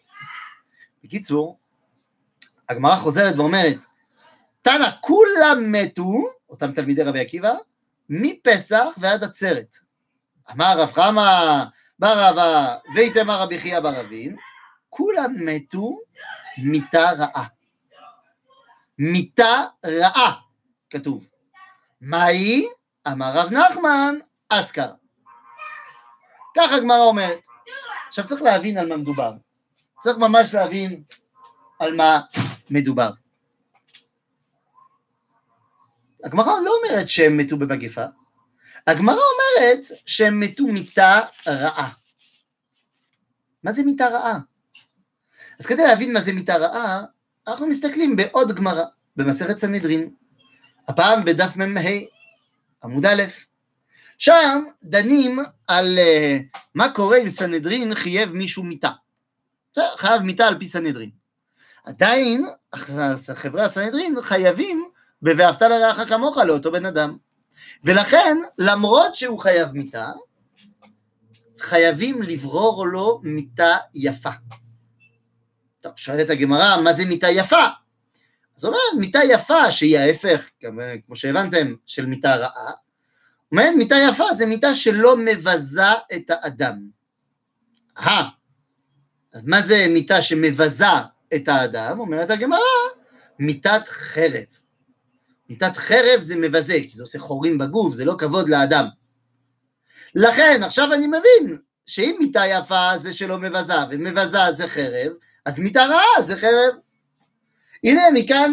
בקיצור, 1.03 1.59
הגמרא 2.69 2.95
חוזרת 2.95 3.35
ואומרת, 3.37 3.77
תנא 4.61 4.89
כולם 5.01 5.71
מתו, 5.71 6.11
אותם 6.49 6.71
תלמידי 6.71 7.03
רבי 7.03 7.19
עקיבא, 7.19 7.53
מפסח 8.09 8.85
ועד 8.97 9.23
עצרת. 9.23 9.75
אמר 10.51 10.79
רב 10.79 10.91
חמא 10.91 11.63
בר 11.99 12.27
רבא 12.27 12.77
ואיתמר 12.95 13.41
רבי 13.41 13.59
חייא 13.59 13.79
בר 13.79 14.01
אבין, 14.01 14.35
כולם 14.89 15.35
מתו 15.45 15.99
מיתה 16.57 17.11
רעה. 17.17 17.47
מיתה 18.99 19.63
רעה, 19.85 20.41
כתוב. 20.89 21.27
מהי? 22.01 22.65
אמר 23.07 23.31
רב 23.33 23.53
נחמן, 23.53 24.15
אסכרה. 24.49 24.93
ככה 26.57 26.75
הגמרא 26.75 27.05
אומרת. 27.05 27.47
עכשיו 28.07 28.27
צריך 28.27 28.41
להבין 28.41 28.77
על 28.77 28.89
מה 28.89 28.97
מדובר. 28.97 29.33
צריך 29.99 30.17
ממש 30.17 30.53
להבין 30.53 31.03
על 31.79 31.95
מה 31.95 32.21
מדובר. 32.69 33.11
הגמרא 36.23 36.51
לא 36.65 36.71
אומרת 36.83 37.09
שהם 37.09 37.37
מתו 37.37 37.57
במגפה, 37.57 38.05
הגמרא 38.87 39.15
אומרת 39.15 39.79
שהם 40.05 40.39
מתו 40.39 40.63
מיתה 40.63 41.19
רעה. 41.47 41.89
מה 43.63 43.71
זה 43.71 43.83
מיתה 43.83 44.07
רעה? 44.07 44.39
אז 45.61 45.65
כדי 45.65 45.83
להבין 45.83 46.13
מה 46.13 46.21
זה 46.21 46.33
מיתה 46.33 46.57
רעה, 46.57 47.03
אנחנו 47.47 47.67
מסתכלים 47.67 48.15
בעוד 48.15 48.51
גמרא, 48.55 48.83
במסכת 49.15 49.59
סנהדרין, 49.59 50.09
הפעם 50.87 51.25
בדף 51.25 51.57
מ"ה, 51.57 51.81
עמוד 52.83 53.05
א', 53.05 53.23
שם 54.17 54.63
דנים 54.83 55.39
על 55.67 55.97
uh, 55.97 56.59
מה 56.75 56.89
קורה 56.89 57.17
אם 57.17 57.29
סנהדרין 57.29 57.95
חייב 57.95 58.31
מישהו 58.31 58.63
מיתה. 58.63 58.89
חייב 59.97 60.21
מיתה 60.21 60.47
על 60.47 60.59
פי 60.59 60.67
סנהדרין. 60.67 61.09
עדיין 61.83 62.45
חברי 63.33 63.61
הסנהדרין 63.61 64.21
חייבים 64.21 64.85
ב"ואהבת 65.21 65.61
לרעך 65.61 66.09
כמוך" 66.09 66.37
לאותו 66.37 66.71
בן 66.71 66.85
אדם. 66.85 67.17
ולכן, 67.83 68.37
למרות 68.57 69.15
שהוא 69.15 69.39
חייב 69.39 69.71
מיתה, 69.71 70.11
חייבים 71.59 72.21
לברור 72.21 72.87
לו 72.87 73.19
מיתה 73.23 73.77
יפה. 73.93 74.31
טוב, 75.81 75.91
שואלת 75.95 76.29
הגמרא, 76.29 76.81
מה 76.83 76.93
זה 76.93 77.05
מיתה 77.05 77.29
יפה? 77.29 77.65
אז 78.57 78.65
אומרת, 78.65 78.81
מיתה 78.99 79.19
יפה, 79.29 79.71
שהיא 79.71 79.97
ההפך, 79.97 80.49
כמו 81.07 81.15
שהבנתם, 81.15 81.75
של 81.85 82.05
מיתה 82.05 82.35
רעה, 82.35 82.71
אומרת, 83.51 83.73
מיתה 83.77 83.95
יפה 84.09 84.33
זה 84.33 84.45
מיתה 84.45 84.75
שלא 84.75 85.17
מבזה 85.17 85.91
את 86.15 86.29
האדם. 86.29 86.87
אה, 87.97 88.29
אז 89.33 89.47
מה 89.47 89.61
זה 89.61 89.87
מיתה 89.89 90.21
שמבזה 90.21 90.85
את 91.35 91.47
האדם? 91.47 91.99
אומרת 91.99 92.29
הגמרא, 92.29 92.59
מיתת 93.39 93.87
חרב. 93.87 94.43
מיתת 95.49 95.77
חרב 95.77 96.21
זה 96.21 96.35
מבזה, 96.35 96.73
כי 96.73 96.91
זה 96.93 97.03
עושה 97.03 97.19
חורים 97.19 97.57
בגוף, 97.57 97.93
זה 97.93 98.05
לא 98.05 98.15
כבוד 98.17 98.49
לאדם. 98.49 98.85
לכן, 100.15 100.63
עכשיו 100.63 100.93
אני 100.93 101.07
מבין 101.07 101.57
שאם 101.85 102.15
מיתה 102.19 102.41
יפה 102.47 102.97
זה 102.97 103.13
שלא 103.13 103.37
מבזה, 103.37 103.73
ומבזה 103.89 104.51
זה 104.51 104.67
חרב, 104.67 105.11
אז 105.45 105.59
מיתה 105.59 105.83
רעה 105.83 106.21
זה 106.21 106.35
חרב. 106.35 106.73
הנה, 107.83 108.01
מכאן 108.13 108.51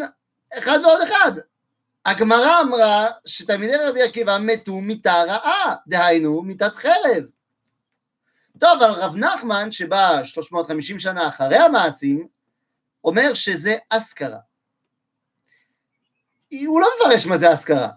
אחד 0.59 0.79
ועוד 0.85 1.01
אחד. 1.03 1.33
הגמרא 2.05 2.61
אמרה 2.61 3.07
שתלמידי 3.27 3.77
רבי 3.77 4.03
עקיבא 4.03 4.39
מתו 4.41 4.81
מיתה 4.81 5.23
רעה, 5.29 5.77
דהיינו 5.87 6.43
מיתת 6.43 6.75
חרב. 6.75 7.25
טוב, 8.61 8.83
אבל 8.83 8.91
רב 8.91 9.17
נחמן, 9.17 9.73
שבא 9.73 10.25
350 10.25 11.01
שנה 11.01 11.29
אחרי 11.29 11.57
המעשים, 11.57 12.29
אומר 13.05 13.35
שזה 13.35 13.77
אסכרה. 13.91 14.39
הוא 16.67 16.81
לא 16.81 16.89
מפרש 16.97 17.27
מה 17.27 17.39
זה 17.39 17.51
אזכרה. 17.51 17.89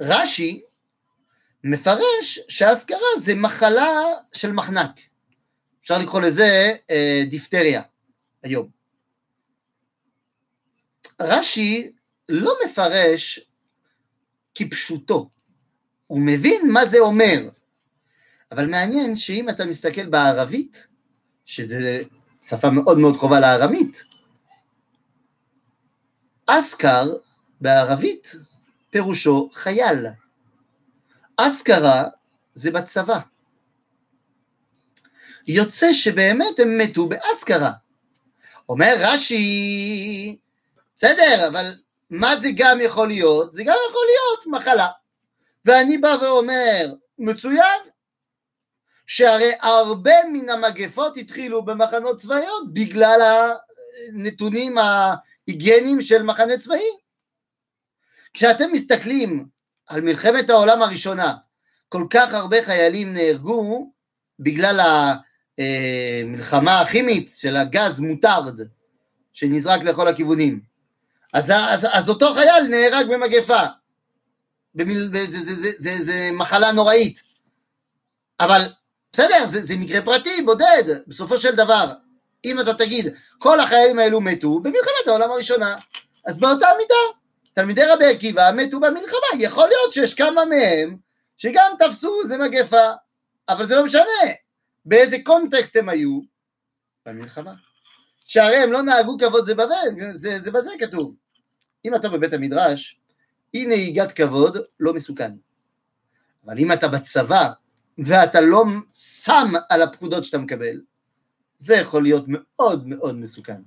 רש"י 0.00 0.62
מפרש 1.64 2.38
שהאזכרה 2.48 3.08
זה 3.18 3.34
מחלה 3.34 3.90
של 4.32 4.52
מחנק. 4.52 5.00
אפשר 5.82 5.98
לקרוא 5.98 6.20
לזה 6.20 6.76
אה, 6.90 7.22
דיפטריה 7.28 7.82
היום. 8.42 8.68
רש"י 11.20 11.92
לא 12.28 12.54
מפרש 12.64 13.40
כפשוטו, 14.54 15.30
הוא 16.06 16.20
מבין 16.26 16.72
מה 16.72 16.86
זה 16.86 16.98
אומר, 16.98 17.48
אבל 18.52 18.66
מעניין 18.66 19.16
שאם 19.16 19.48
אתה 19.48 19.64
מסתכל 19.64 20.06
בערבית, 20.06 20.86
שזו 21.44 21.76
שפה 22.42 22.70
מאוד 22.70 22.98
מאוד 22.98 23.16
קרובה 23.16 23.40
לארמית, 23.40 24.04
אסכר 26.46 27.14
בערבית 27.60 28.34
פירושו 28.90 29.50
חייל. 29.52 30.06
אסכרה 31.36 32.04
זה 32.54 32.70
בצבא. 32.70 33.20
יוצא 35.50 35.92
שבאמת 35.92 36.58
הם 36.58 36.78
מתו 36.78 37.08
באסכרה. 37.08 37.70
אומר 38.68 38.94
רש"י, 38.98 40.38
בסדר, 40.96 41.48
אבל 41.48 41.74
מה 42.10 42.36
זה 42.36 42.48
גם 42.56 42.78
יכול 42.80 43.08
להיות? 43.08 43.52
זה 43.52 43.64
גם 43.64 43.76
יכול 43.90 44.02
להיות 44.06 44.46
מחלה. 44.46 44.86
ואני 45.64 45.98
בא 45.98 46.16
ואומר, 46.20 46.94
מצוין, 47.18 47.80
שהרי 49.06 49.52
הרבה 49.60 50.14
מן 50.32 50.48
המגפות 50.48 51.16
התחילו 51.16 51.64
במחנות 51.64 52.20
צבאיות 52.20 52.74
בגלל 52.74 53.50
הנתונים 54.08 54.76
היגייניים 55.46 56.00
של 56.00 56.22
מחנה 56.22 56.58
צבאי. 56.58 56.90
כשאתם 58.32 58.72
מסתכלים 58.72 59.46
על 59.88 60.00
מלחמת 60.00 60.50
העולם 60.50 60.82
הראשונה, 60.82 61.34
כל 61.88 62.06
כך 62.10 62.34
הרבה 62.34 62.62
חיילים 62.62 63.12
נהרגו 63.12 63.92
בגלל 64.38 64.80
המלחמה 65.60 66.80
הכימית 66.80 67.30
של 67.34 67.56
הגז 67.56 68.00
מוטרד 68.00 68.60
שנזרק 69.32 69.82
לכל 69.82 70.08
הכיוונים. 70.08 70.60
אז, 71.32 71.50
אז, 71.50 71.86
אז 71.92 72.08
אותו 72.08 72.34
חייל 72.34 72.66
נהרג 72.70 73.06
במגפה, 73.08 73.62
במיל, 74.74 75.10
זה, 75.12 75.40
זה, 75.44 75.54
זה, 75.54 75.70
זה, 75.78 76.04
זה 76.04 76.30
מחלה 76.32 76.72
נוראית. 76.72 77.22
אבל 78.40 78.62
בסדר, 79.12 79.46
זה, 79.46 79.62
זה 79.62 79.76
מקרה 79.76 80.02
פרטי, 80.02 80.42
בודד, 80.42 80.82
בסופו 81.06 81.38
של 81.38 81.54
דבר, 81.54 81.92
אם 82.44 82.60
אתה 82.60 82.74
תגיד, 82.74 83.14
כל 83.38 83.60
החיילים 83.60 83.98
האלו 83.98 84.20
מתו 84.20 84.60
במלחמת 84.60 85.06
העולם 85.06 85.30
הראשונה, 85.30 85.76
אז 86.26 86.38
באותה 86.38 86.66
מידה, 86.78 87.18
תלמידי 87.54 87.84
רבי 87.84 88.06
עקיבא 88.06 88.50
מתו 88.56 88.80
במלחמה, 88.80 89.28
יכול 89.38 89.68
להיות 89.68 89.92
שיש 89.92 90.14
כמה 90.14 90.44
מהם 90.44 90.96
שגם 91.36 91.72
תפסו 91.78 92.20
איזה 92.22 92.38
מגפה, 92.38 92.90
אבל 93.48 93.66
זה 93.66 93.76
לא 93.76 93.84
משנה, 93.84 94.02
באיזה 94.84 95.16
קונטקסט 95.24 95.76
הם 95.76 95.88
היו? 95.88 96.20
במלחמה. 97.06 97.54
שהרי 98.24 98.56
הם 98.56 98.72
לא 98.72 98.82
נהגו 98.82 99.18
כבוד 99.18 99.46
זה 99.46 99.54
בזה, 99.54 99.74
זה, 100.14 100.40
זה 100.40 100.50
בזה 100.50 100.70
כתוב. 100.78 101.14
אם 101.84 101.94
אתה 101.94 102.08
בבית 102.08 102.32
המדרש, 102.32 103.00
אי 103.54 103.66
נהיגת 103.66 104.12
כבוד 104.12 104.58
לא 104.80 104.92
מסוכן. 104.92 105.32
אבל 106.44 106.58
אם 106.58 106.72
אתה 106.72 106.88
בצבא, 106.88 107.50
ואתה 107.98 108.40
לא 108.40 108.64
שם 108.94 109.52
על 109.70 109.82
הפקודות 109.82 110.24
שאתה 110.24 110.38
מקבל, 110.38 110.80
זה 111.56 111.74
יכול 111.74 112.02
להיות 112.02 112.24
מאוד 112.28 112.86
מאוד 112.86 113.16
מסוכן. 113.16 113.62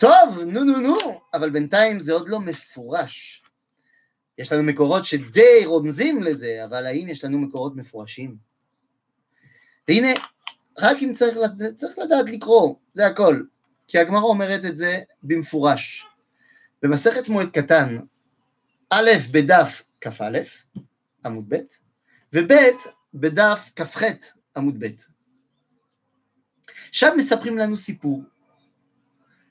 טוב, 0.00 0.38
נו 0.46 0.64
נו 0.64 0.80
נו, 0.80 0.98
אבל 1.34 1.50
בינתיים 1.50 2.00
זה 2.00 2.12
עוד 2.12 2.28
לא 2.28 2.40
מפורש. 2.40 3.42
יש 4.38 4.52
לנו 4.52 4.62
מקורות 4.62 5.04
שדי 5.04 5.62
רומזים 5.64 6.22
לזה, 6.22 6.64
אבל 6.64 6.86
האם 6.86 7.08
יש 7.08 7.24
לנו 7.24 7.38
מקורות 7.38 7.76
מפורשים? 7.76 8.51
והנה, 9.88 10.08
רק 10.78 10.96
אם 11.02 11.12
צריך, 11.14 11.36
צריך 11.74 11.98
לדעת 11.98 12.30
לקרוא, 12.30 12.74
זה 12.92 13.06
הכל. 13.06 13.42
כי 13.88 13.98
הגמרא 13.98 14.20
אומרת 14.20 14.64
את 14.64 14.76
זה 14.76 15.00
במפורש. 15.22 16.06
במסכת 16.82 17.28
מועד 17.28 17.50
קטן, 17.50 17.98
א' 18.90 19.10
בדף 19.30 19.82
כ"א, 20.00 20.38
עמוד 21.24 21.44
ב', 21.48 21.56
וב' 22.32 22.52
בדף 23.14 23.70
כ"ח, 23.76 24.02
עמוד 24.56 24.84
ב'. 24.84 24.86
שם 26.92 27.08
מספרים 27.16 27.58
לנו 27.58 27.76
סיפור. 27.76 28.22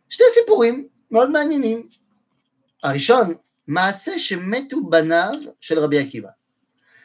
שני 0.09 0.25
סיפורים 0.33 0.87
מאוד 1.11 1.31
מעניינים. 1.31 1.87
הראשון, 2.83 3.33
מעשה 3.67 4.19
שמתו 4.19 4.83
בניו 4.89 5.33
של 5.59 5.79
רבי 5.79 5.99
עקיבא. 5.99 6.29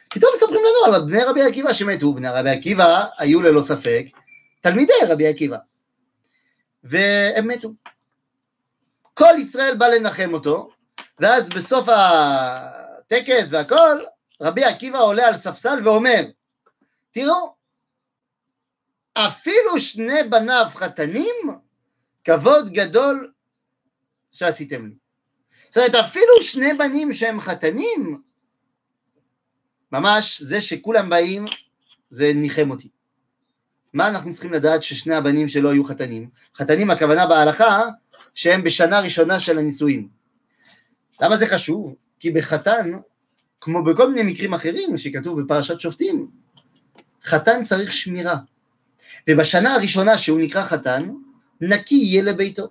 פתאום 0.09 0.31
מספרים 0.35 0.61
לנו 0.61 0.95
על 0.95 1.01
בני 1.05 1.23
רבי 1.23 1.41
עקיבא 1.41 1.73
שמתו. 1.73 2.13
בני 2.13 2.29
רבי 2.29 2.49
עקיבא 2.49 3.05
היו 3.17 3.41
ללא 3.41 3.61
ספק 3.61 4.05
תלמידי 4.61 4.93
רבי 5.09 5.27
עקיבא. 5.27 5.57
והם 6.83 7.47
מתו. 7.47 7.69
כל 9.13 9.33
ישראל 9.37 9.75
בא 9.77 9.87
לנחם 9.87 10.33
אותו, 10.33 10.69
ואז 11.19 11.49
בסוף 11.49 11.87
הטקס 11.89 13.47
והכל, 13.49 13.99
רבי 14.41 14.63
עקיבא 14.63 14.99
עולה 14.99 15.27
על 15.27 15.37
ספסל 15.37 15.79
ואומר, 15.83 16.21
תראו, 17.11 17.55
אפילו 19.13 19.79
שני 19.79 20.23
בניו 20.29 20.65
חתנים, 20.69 21.35
כבוד 22.23 22.69
גדול 22.69 23.31
שעשיתם 24.31 24.85
לי. 24.85 24.95
זאת 25.65 25.77
אומרת, 25.77 25.95
אפילו 25.95 26.43
שני 26.43 26.73
בנים 26.73 27.13
שהם 27.13 27.41
חתנים, 27.41 28.21
ממש 29.91 30.41
זה 30.41 30.61
שכולם 30.61 31.09
באים, 31.09 31.45
זה 32.09 32.31
ניחם 32.35 32.71
אותי. 32.71 32.87
מה 33.93 34.07
אנחנו 34.09 34.33
צריכים 34.33 34.53
לדעת 34.53 34.83
ששני 34.83 35.15
הבנים 35.15 35.47
שלו 35.47 35.71
היו 35.71 35.83
חתנים? 35.83 36.29
חתנים 36.55 36.91
הכוונה 36.91 37.27
בהלכה 37.27 37.81
שהם 38.33 38.63
בשנה 38.63 38.99
ראשונה 38.99 39.39
של 39.39 39.57
הנישואין. 39.57 40.07
למה 41.21 41.37
זה 41.37 41.47
חשוב? 41.47 41.95
כי 42.19 42.31
בחתן, 42.31 42.91
כמו 43.61 43.83
בכל 43.83 44.11
מיני 44.11 44.31
מקרים 44.31 44.53
אחרים 44.53 44.97
שכתוב 44.97 45.41
בפרשת 45.41 45.79
שופטים, 45.79 46.27
חתן 47.23 47.63
צריך 47.63 47.93
שמירה. 47.93 48.37
ובשנה 49.29 49.75
הראשונה 49.75 50.17
שהוא 50.17 50.39
נקרא 50.39 50.63
חתן, 50.63 51.09
נקי 51.61 51.95
יהיה 51.95 52.23
לביתו. 52.23 52.67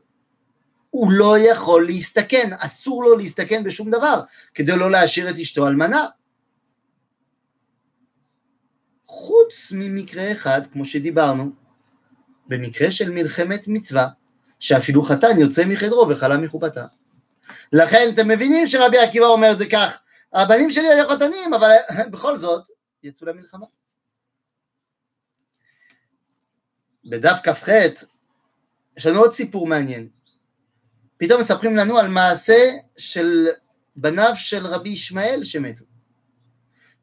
הוא 0.91 1.13
לא 1.13 1.39
יכול 1.39 1.87
להסתכן, 1.87 2.51
אסור 2.59 3.05
לו 3.05 3.17
להסתכן 3.17 3.65
בשום 3.65 3.91
דבר, 3.91 4.21
כדי 4.55 4.77
לא 4.77 4.91
להשאיר 4.91 5.31
את 5.31 5.39
אשתו 5.39 5.67
אלמנה. 5.67 6.07
חוץ 9.17 9.73
ממקרה 9.73 10.33
אחד, 10.33 10.61
כמו 10.73 10.85
שדיברנו, 10.85 11.51
במקרה 12.47 12.91
של 12.91 13.11
מלחמת 13.11 13.69
מצווה, 13.69 14.09
שאפילו 14.61 15.03
חתן 15.03 15.39
יוצא 15.39 15.65
מחדרו 15.65 16.09
וחלה 16.09 16.37
מחופתה. 16.37 16.87
לכן 17.73 18.09
אתם 18.15 18.29
מבינים 18.29 18.67
שרבי 18.67 18.99
עקיבא 18.99 19.27
אומר 19.27 19.53
את 19.53 19.59
זה 19.59 19.65
כך, 19.73 19.99
הבנים 20.33 20.71
שלי 20.71 20.89
היו 20.89 21.09
חתנים, 21.09 21.55
אבל 21.55 21.71
בכל 22.13 22.39
זאת 22.39 22.69
יצאו 23.03 23.27
למלחמה. 23.27 23.67
בדף 27.05 27.41
כ"ח 27.43 27.69
יש 28.97 29.07
לנו 29.07 29.19
עוד 29.19 29.33
סיפור 29.33 29.67
מעניין. 29.67 30.09
פתאום 31.17 31.41
מספרים 31.41 31.77
לנו 31.77 31.99
על 31.99 32.09
מעשה 32.09 32.71
של 32.97 33.47
בניו 33.97 34.33
של 34.35 34.67
רבי 34.67 34.89
ישמעאל 34.89 35.45
שמתו. 35.45 35.85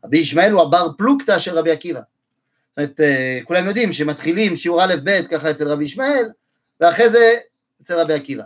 רבי 0.06 0.18
ישמעאל 0.18 0.52
הוא 0.52 0.62
הבר 0.62 0.88
פלוגתא 0.98 1.40
של 1.40 1.58
רבי 1.58 1.72
עקיבא. 1.72 2.00
זאת 2.00 2.78
אומרת, 2.78 3.00
אה, 3.02 3.40
כולם 3.44 3.68
יודעים 3.68 3.94
שמתחילים 3.94 4.56
שיעור 4.56 4.84
א' 4.84 4.94
ב' 5.04 5.22
ככה 5.32 5.52
אצל 5.52 5.68
רבי 5.68 5.84
ישמעאל, 5.84 6.30
ואחרי 6.80 7.10
זה 7.10 7.34
אצל 7.82 8.00
רבי 8.00 8.14
עקיבא. 8.14 8.44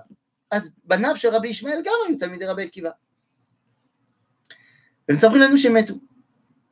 אז 0.51 0.71
בניו 0.85 1.15
של 1.15 1.29
רבי 1.29 1.47
ישמעאל 1.47 1.81
גם 1.85 1.93
היו 2.07 2.17
תלמידי 2.17 2.45
רבי 2.45 2.63
עקיבא. 2.63 2.89
ומספרים 5.09 5.41
לנו 5.41 5.57
שמתו. 5.57 5.93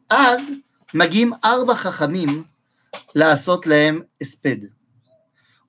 אז 0.09 0.51
מגיעים 0.93 1.31
ארבע 1.45 1.75
חכמים 1.75 2.43
לעשות 3.15 3.67
להם 3.67 4.01
הספד. 4.21 4.57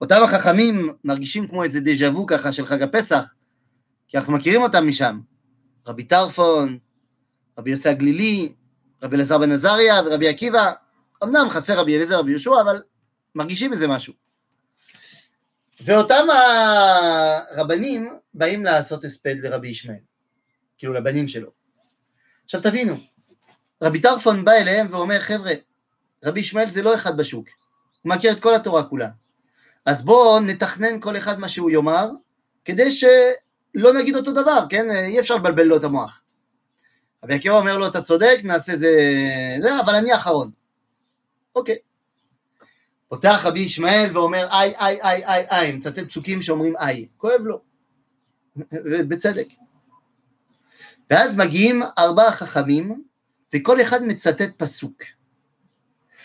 אותם 0.00 0.22
החכמים 0.24 0.92
מרגישים 1.04 1.48
כמו 1.48 1.64
איזה 1.64 1.80
דז'ה 1.80 2.10
וו 2.10 2.26
ככה 2.26 2.52
של 2.52 2.66
חג 2.66 2.82
הפסח, 2.82 3.24
כי 4.08 4.16
אנחנו 4.16 4.32
מכירים 4.32 4.62
אותם 4.62 4.88
משם. 4.88 5.20
רבי 5.86 6.04
טרפון, 6.04 6.78
רבי 7.58 7.70
יוסי 7.70 7.88
הגלילי, 7.88 8.52
רבי 9.02 9.16
אלעזר 9.16 9.38
בן 9.38 9.52
עזריה 9.52 10.02
ורבי 10.06 10.28
עקיבא, 10.28 10.72
אמנם 11.24 11.50
חסר 11.50 11.78
רבי 11.78 11.96
אליעזר 11.96 12.16
ורבי 12.16 12.30
יהושע, 12.30 12.60
אבל 12.60 12.82
מרגישים 13.34 13.72
איזה 13.72 13.88
משהו. 13.88 14.12
ואותם 15.80 16.26
הרבנים 16.30 18.18
באים 18.34 18.64
לעשות 18.64 19.04
הספד 19.04 19.34
לרבי 19.42 19.68
ישמעאל, 19.68 19.98
כאילו 20.78 20.92
לבנים 20.92 21.28
שלו. 21.28 21.50
עכשיו 22.44 22.62
תבינו, 22.62 22.96
רבי 23.82 24.00
טרפון 24.00 24.44
בא 24.44 24.52
אליהם 24.52 24.86
ואומר, 24.90 25.20
חבר'ה, 25.20 25.52
רבי 26.24 26.40
ישמעאל 26.40 26.66
זה 26.66 26.82
לא 26.82 26.94
אחד 26.94 27.16
בשוק, 27.16 27.48
הוא 28.02 28.14
מכיר 28.14 28.32
את 28.32 28.40
כל 28.40 28.54
התורה 28.54 28.84
כולה. 28.84 29.08
אז 29.86 30.04
בואו 30.04 30.40
נתכנן 30.40 31.00
כל 31.00 31.16
אחד 31.16 31.38
מה 31.38 31.48
שהוא 31.48 31.70
יאמר, 31.70 32.08
כדי 32.64 32.92
שלא 32.92 33.92
נגיד 33.94 34.16
אותו 34.16 34.32
דבר, 34.32 34.64
כן? 34.68 34.90
אי 34.90 35.20
אפשר 35.20 35.36
לבלבל 35.36 35.62
לו 35.62 35.76
את 35.76 35.84
המוח. 35.84 36.20
רבי 37.24 37.34
עקיבא 37.34 37.58
אומר 37.58 37.78
לו, 37.78 37.86
אתה 37.86 38.02
צודק, 38.02 38.38
נעשה 38.44 38.76
זה, 38.76 38.90
זה, 39.62 39.80
אבל 39.80 39.94
אני 39.94 40.14
אחרון. 40.14 40.50
אוקיי. 41.56 41.76
פותח 43.08 43.40
רבי 43.44 43.60
ישמעאל 43.60 44.10
ואומר, 44.18 44.48
איי, 44.50 44.74
איי, 44.80 45.02
איי, 45.02 45.26
איי, 45.26 45.46
איי, 45.50 45.72
מצטט 45.72 45.98
פסוקים 45.98 46.42
שאומרים 46.42 46.76
איי, 46.76 47.06
כואב 47.16 47.40
לו, 47.40 47.60
ובצדק. 48.72 49.46
ואז 51.10 51.36
מגיעים 51.36 51.82
ארבעה 51.98 52.32
חכמים, 52.32 53.02
וכל 53.54 53.80
אחד 53.80 54.02
מצטט 54.02 54.50
פסוק. 54.56 55.02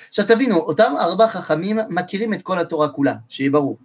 עכשיו 0.08 0.26
תבינו, 0.28 0.56
אותם 0.56 0.94
ארבעה 1.00 1.28
חכמים 1.28 1.80
מכירים 1.90 2.34
את 2.34 2.42
כל 2.42 2.60
התורה 2.60 2.90
כולה, 2.90 3.16
שיהיה 3.30 3.52
ברור. 3.52 3.78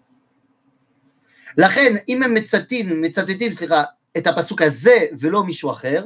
לכן, 1.58 1.94
אם 2.08 2.22
הם 2.22 2.34
מצטטים, 2.34 3.02
מצטטים, 3.02 3.52
סליחה, 3.52 3.84
את 4.16 4.26
הפסוק 4.26 4.62
הזה 4.62 5.06
ולא 5.18 5.44
מישהו 5.44 5.70
אחר, 5.70 6.04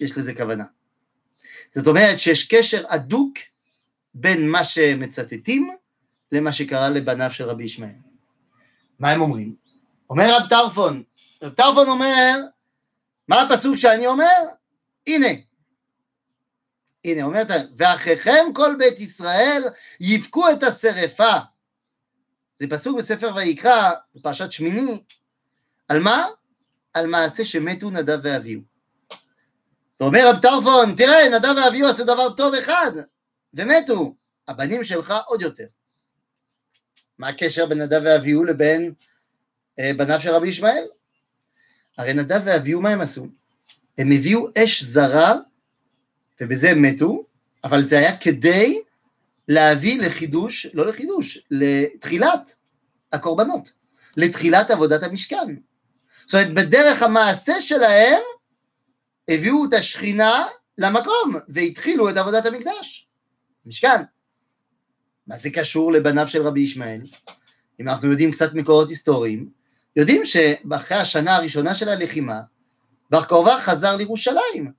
יש 0.00 0.18
לזה 0.18 0.34
כוונה. 0.34 0.64
זאת 1.74 1.86
אומרת 1.86 2.18
שיש 2.18 2.54
קשר 2.54 2.84
הדוק 2.88 3.38
בין 4.14 4.50
מה 4.50 4.64
שמצטטים 4.64 5.70
למה 6.32 6.52
שקרה 6.52 6.88
לבניו 6.88 7.30
של 7.30 7.44
רבי 7.44 7.64
ישמעאל. 7.64 7.92
מה 8.98 9.10
הם 9.10 9.20
אומרים? 9.20 9.54
אומר 10.10 10.36
רב 10.36 10.48
טרפון, 10.48 11.02
רב 11.42 11.52
טרפון 11.52 11.88
אומר, 11.88 12.40
מה 13.28 13.42
הפסוק 13.42 13.76
שאני 13.76 14.06
אומר? 14.06 14.40
הנה, 15.06 15.26
הנה, 17.04 17.24
אומרת, 17.24 17.46
ואחיכם 17.76 18.44
כל 18.54 18.76
בית 18.78 19.00
ישראל 19.00 19.62
יבכו 20.00 20.50
את 20.50 20.62
השרפה. 20.62 21.36
זה 22.56 22.66
פסוק 22.70 22.98
בספר 22.98 23.34
ויקרא, 23.36 23.90
בפרשת 24.14 24.52
שמיני, 24.52 25.02
על 25.88 26.00
מה? 26.00 26.26
על 26.94 27.06
מעשה 27.06 27.44
שמתו 27.44 27.90
נדב 27.90 28.18
ואביהו. 28.22 28.73
ואומר 30.00 30.28
רב 30.28 30.40
טרפון, 30.42 30.94
תראה, 30.96 31.28
נדב 31.28 31.54
ואביהו 31.56 31.88
עשו 31.88 32.04
דבר 32.04 32.34
טוב 32.34 32.54
אחד, 32.54 32.90
ומתו, 33.54 34.14
הבנים 34.48 34.84
שלך 34.84 35.14
עוד 35.26 35.42
יותר. 35.42 35.66
מה 37.18 37.28
הקשר 37.28 37.66
בין 37.66 37.80
נדב 37.80 38.00
ואביהו 38.04 38.44
לבין 38.44 38.92
אה, 39.78 39.90
בניו 39.96 40.20
של 40.20 40.30
רבי 40.30 40.48
ישמעאל? 40.48 40.84
הרי 41.98 42.14
נדב 42.14 42.40
ואביהו 42.44 42.80
מה 42.80 42.90
הם 42.90 43.00
עשו? 43.00 43.26
הם 43.98 44.12
הביאו 44.12 44.48
אש 44.58 44.82
זרה 44.82 45.34
ובזה 46.40 46.70
הם 46.70 46.82
מתו, 46.82 47.24
אבל 47.64 47.82
זה 47.82 47.98
היה 47.98 48.16
כדי 48.16 48.80
להביא 49.48 50.00
לחידוש, 50.00 50.66
לא 50.74 50.86
לחידוש, 50.86 51.38
לתחילת 51.50 52.54
הקורבנות, 53.12 53.72
לתחילת 54.16 54.70
עבודת 54.70 55.02
המשכן. 55.02 55.56
זאת 56.26 56.34
אומרת, 56.34 56.54
בדרך 56.54 57.02
המעשה 57.02 57.60
שלהם 57.60 58.20
הביאו 59.28 59.64
את 59.64 59.72
השכינה 59.72 60.44
למקום 60.78 61.34
והתחילו 61.48 62.10
את 62.10 62.16
עבודת 62.16 62.46
המקדש, 62.46 63.08
משכן. 63.66 64.02
מה 65.26 65.38
זה 65.38 65.50
קשור 65.50 65.92
לבניו 65.92 66.28
של 66.28 66.42
רבי 66.42 66.60
ישמעאל? 66.60 67.00
אם 67.80 67.88
אנחנו 67.88 68.10
יודעים 68.10 68.32
קצת 68.32 68.54
מקורות 68.54 68.88
היסטוריים, 68.88 69.48
יודעים 69.96 70.24
שאחרי 70.24 70.98
השנה 70.98 71.36
הראשונה 71.36 71.74
של 71.74 71.88
הלחימה, 71.88 72.40
בר 73.10 73.24
כוכבא 73.24 73.58
חזר 73.60 73.96
לירושלים, 73.96 74.72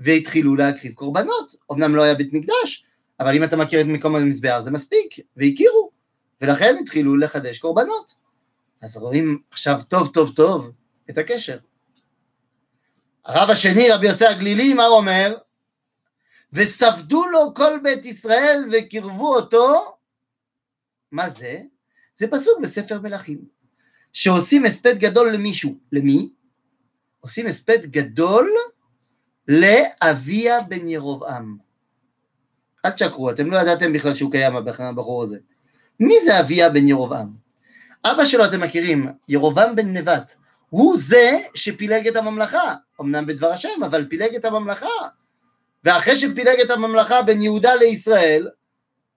והתחילו 0.00 0.54
להקריב 0.54 0.92
קורבנות. 0.92 1.54
אמנם 1.72 1.94
לא 1.94 2.02
היה 2.02 2.14
בית 2.14 2.32
מקדש, 2.32 2.86
אבל 3.20 3.36
אם 3.36 3.44
אתה 3.44 3.56
מכיר 3.56 3.80
את 3.80 3.86
מקום 3.86 4.16
המזבח 4.16 4.60
זה 4.60 4.70
מספיק, 4.70 5.14
והכירו, 5.36 5.90
ולכן 6.40 6.76
התחילו 6.80 7.16
לחדש 7.16 7.58
קורבנות. 7.58 8.14
אז 8.82 8.96
רואים 8.96 9.38
עכשיו 9.50 9.80
טוב 9.88 10.10
טוב 10.14 10.32
טוב 10.36 10.70
את 11.10 11.18
הקשר. 11.18 11.58
הרב 13.26 13.50
השני, 13.50 13.90
רבי 13.90 14.06
יוסי 14.06 14.26
הגלילי, 14.26 14.74
מה 14.74 14.84
הוא 14.84 14.96
אומר? 14.96 15.36
וספדו 16.52 17.26
לו 17.26 17.54
כל 17.54 17.78
בית 17.82 18.04
ישראל 18.04 18.68
וקרבו 18.72 19.34
אותו, 19.34 19.96
מה 21.12 21.30
זה? 21.30 21.60
זה 22.16 22.26
פסוק 22.26 22.60
בספר 22.62 23.00
מלכים, 23.00 23.38
שעושים 24.12 24.64
הספד 24.64 24.98
גדול 24.98 25.32
למישהו. 25.32 25.78
למי? 25.92 26.28
עושים 27.20 27.46
הספד 27.46 27.86
גדול 27.86 28.50
לאביה 29.48 30.60
בן 30.60 30.88
ירבעם. 30.88 31.56
אל 32.84 32.90
תשקרו, 32.90 33.30
אתם 33.30 33.50
לא 33.50 33.56
ידעתם 33.56 33.92
בכלל 33.92 34.14
שהוא 34.14 34.32
קיים, 34.32 34.56
הבחור 34.56 35.22
הזה. 35.22 35.38
מי 36.00 36.14
זה 36.24 36.40
אביה 36.40 36.70
בן 36.70 36.86
ירבעם? 36.86 37.28
אבא 38.04 38.26
שלו 38.26 38.44
אתם 38.44 38.60
מכירים, 38.60 39.06
ירובעם 39.28 39.76
בן 39.76 39.96
נבט, 39.96 40.34
הוא 40.70 40.96
זה 40.98 41.38
שפילג 41.54 42.08
את 42.08 42.16
הממלכה, 42.16 42.74
אמנם 43.00 43.26
בדבר 43.26 43.48
השם, 43.48 43.82
אבל 43.86 44.06
פילג 44.08 44.34
את 44.34 44.44
הממלכה. 44.44 44.86
ואחרי 45.84 46.16
שפילג 46.16 46.60
את 46.64 46.70
הממלכה 46.70 47.22
בין 47.22 47.42
יהודה 47.42 47.74
לישראל, 47.74 48.48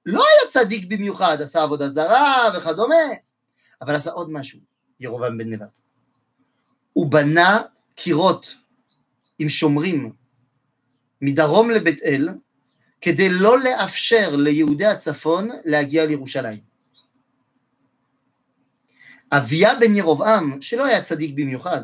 לא 0.06 0.24
היה 0.24 0.52
צדיק 0.52 0.86
במיוחד, 0.88 1.42
עשה 1.42 1.64
עבודה 1.64 1.90
זרה 1.90 2.50
וכדומה, 2.58 2.96
אבל 3.82 3.96
עשה 3.96 4.12
עוד 4.12 4.32
משהו, 4.32 4.60
ירובעם 5.00 5.38
בן 5.38 5.54
נבט. 5.54 5.80
הוא 6.94 7.12
בנה 7.12 7.62
קירות 7.96 8.56
עם 9.40 9.50
שומרים 9.50 10.14
מדרום 11.22 11.72
לבית 11.72 12.04
אל, 12.04 12.30
כדי 13.02 13.30
לא 13.30 13.60
לאפשר 13.60 14.36
ליהודי 14.36 14.86
הצפון 14.86 15.50
להגיע 15.66 16.06
לירושלים. 16.06 16.60
אביה 19.32 19.76
בן 19.80 19.96
ירבעם, 19.96 20.62
שלא 20.62 20.86
היה 20.86 21.04
צדיק 21.04 21.32
במיוחד, 21.36 21.82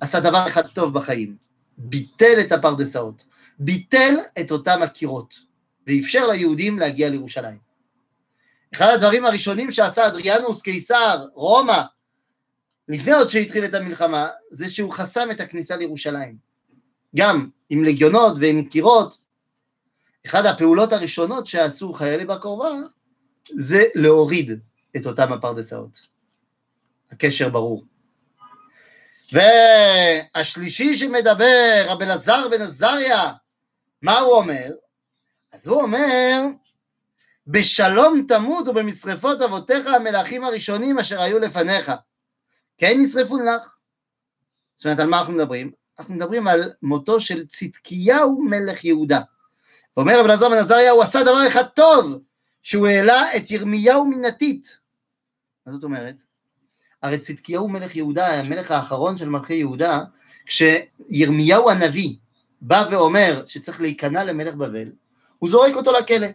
עשה 0.00 0.20
דבר 0.20 0.44
אחד 0.48 0.66
טוב 0.66 0.94
בחיים, 0.94 1.36
ביטל 1.78 2.40
את 2.40 2.52
הפרדסאות, 2.52 3.24
ביטל 3.58 4.14
את 4.40 4.50
אותם 4.50 4.82
הקירות, 4.82 5.34
ואפשר 5.86 6.26
ליהודים 6.26 6.78
להגיע 6.78 7.08
לירושלים. 7.08 7.58
אחד 8.74 8.86
הדברים 8.94 9.24
הראשונים 9.24 9.72
שעשה 9.72 10.06
אדריאנוס 10.06 10.62
קיסר, 10.62 11.26
רומא, 11.34 11.82
לפני 12.88 13.12
עוד 13.12 13.28
שהתחיל 13.28 13.64
את 13.64 13.74
המלחמה, 13.74 14.28
זה 14.50 14.68
שהוא 14.68 14.92
חסם 14.92 15.30
את 15.30 15.40
הכניסה 15.40 15.76
לירושלים. 15.76 16.36
גם 17.16 17.48
עם 17.70 17.84
לגיונות 17.84 18.32
ועם 18.40 18.64
קירות. 18.64 19.18
אחת 20.26 20.44
הפעולות 20.44 20.92
הראשונות 20.92 21.46
שעשו 21.46 21.92
חיילי 21.92 22.24
בר 22.24 22.40
כוכבא, 22.40 22.70
זה 23.56 23.84
להוריד 23.94 24.60
את 24.96 25.06
אותם 25.06 25.32
הפרדסאות. 25.32 25.98
הקשר 27.10 27.48
ברור. 27.48 27.84
והשלישי 29.32 30.96
שמדבר, 30.96 31.84
רב 31.86 32.02
אלעזר 32.02 32.48
בן 32.48 32.62
עזריה, 32.62 33.32
מה 34.02 34.18
הוא 34.18 34.32
אומר? 34.32 34.70
אז 35.52 35.66
הוא 35.66 35.82
אומר, 35.82 36.40
בשלום 37.46 38.24
תמות 38.28 38.68
ובמשרפות 38.68 39.42
אבותיך 39.42 39.86
המלכים 39.86 40.44
הראשונים 40.44 40.98
אשר 40.98 41.20
היו 41.20 41.38
לפניך, 41.38 41.92
כן 42.78 42.94
נשרפו 42.98 43.38
לך. 43.38 43.76
זאת 44.76 44.84
אומרת, 44.84 44.98
על 44.98 45.06
מה 45.06 45.18
אנחנו 45.18 45.32
מדברים? 45.32 45.72
אנחנו 45.98 46.14
מדברים 46.14 46.48
על 46.48 46.72
מותו 46.82 47.20
של 47.20 47.46
צדקיהו 47.46 48.42
מלך 48.42 48.84
יהודה. 48.84 49.20
ואומר 49.96 50.18
רב 50.18 50.24
אלעזר 50.24 50.48
בן 50.48 50.58
עזריה, 50.58 50.90
הוא 50.90 51.02
עשה 51.02 51.22
דבר 51.22 51.48
אחד 51.48 51.64
טוב, 51.64 52.18
שהוא 52.62 52.86
העלה 52.86 53.36
את 53.36 53.50
ירמיהו 53.50 54.04
מנתית. 54.04 54.78
מה 55.66 55.72
זאת 55.72 55.84
אומרת? 55.84 56.27
הרי 57.02 57.18
צדקיהו 57.18 57.68
מלך 57.68 57.96
יהודה, 57.96 58.40
המלך 58.40 58.70
האחרון 58.70 59.16
של 59.16 59.28
מלכי 59.28 59.54
יהודה, 59.54 60.00
כשירמיהו 60.46 61.70
הנביא 61.70 62.14
בא 62.60 62.84
ואומר 62.90 63.42
שצריך 63.46 63.80
להיכנע 63.80 64.24
למלך 64.24 64.54
בבל, 64.54 64.88
הוא 65.38 65.50
זורק 65.50 65.74
אותו 65.74 65.92
לכלא. 65.92 66.26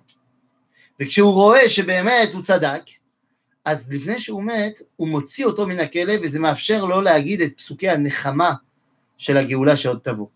וכשהוא 1.01 1.33
רואה 1.33 1.69
שבאמת 1.69 2.33
הוא 2.33 2.43
צדק, 2.43 2.81
אז 3.65 3.93
לפני 3.93 4.19
שהוא 4.19 4.43
מת, 4.43 4.79
הוא 4.95 5.07
מוציא 5.07 5.45
אותו 5.45 5.67
מן 5.67 5.79
הכלא, 5.79 6.13
וזה 6.23 6.39
מאפשר 6.39 6.85
לו 6.85 7.01
להגיד 7.01 7.41
את 7.41 7.57
פסוקי 7.57 7.89
הנחמה 7.89 8.53
של 9.17 9.37
הגאולה 9.37 9.75
שעוד 9.75 9.99
תבוא. 10.03 10.27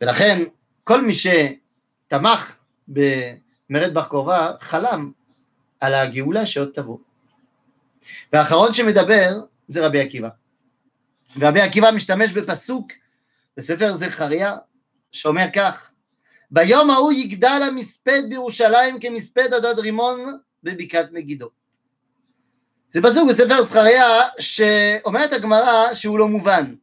ולכן, 0.00 0.44
כל 0.84 1.04
מי 1.04 1.12
שתמך 1.14 2.56
במרד 2.88 3.94
בר 3.94 4.56
חלם 4.60 5.10
על 5.80 5.94
הגאולה 5.94 6.46
שעוד 6.46 6.70
תבוא. 6.74 6.98
והאחרון 8.32 8.74
שמדבר 8.74 9.40
זה 9.66 9.86
רבי 9.86 10.00
עקיבא. 10.00 10.28
ורבי 11.38 11.60
עקיבא 11.60 11.90
משתמש 11.90 12.32
בפסוק 12.32 12.92
בספר 13.56 13.94
זכריה, 13.94 14.56
שאומר 15.12 15.46
כך: 15.54 15.90
ביום 16.50 16.90
ההוא 16.90 17.12
יגדל 17.12 17.62
המספד 17.68 18.22
בירושלים 18.28 19.00
כמספד 19.00 19.52
הדד 19.52 19.78
רימון 19.78 20.38
בבקעת 20.62 21.12
מגידו. 21.12 21.50
זה 22.90 23.02
פסוק 23.02 23.28
בספר 23.28 23.62
זכריה 23.62 24.04
שאומרת 24.40 25.32
הגמרא 25.32 25.94
שהוא 25.94 26.18
לא 26.18 26.28
מובן. 26.28 26.74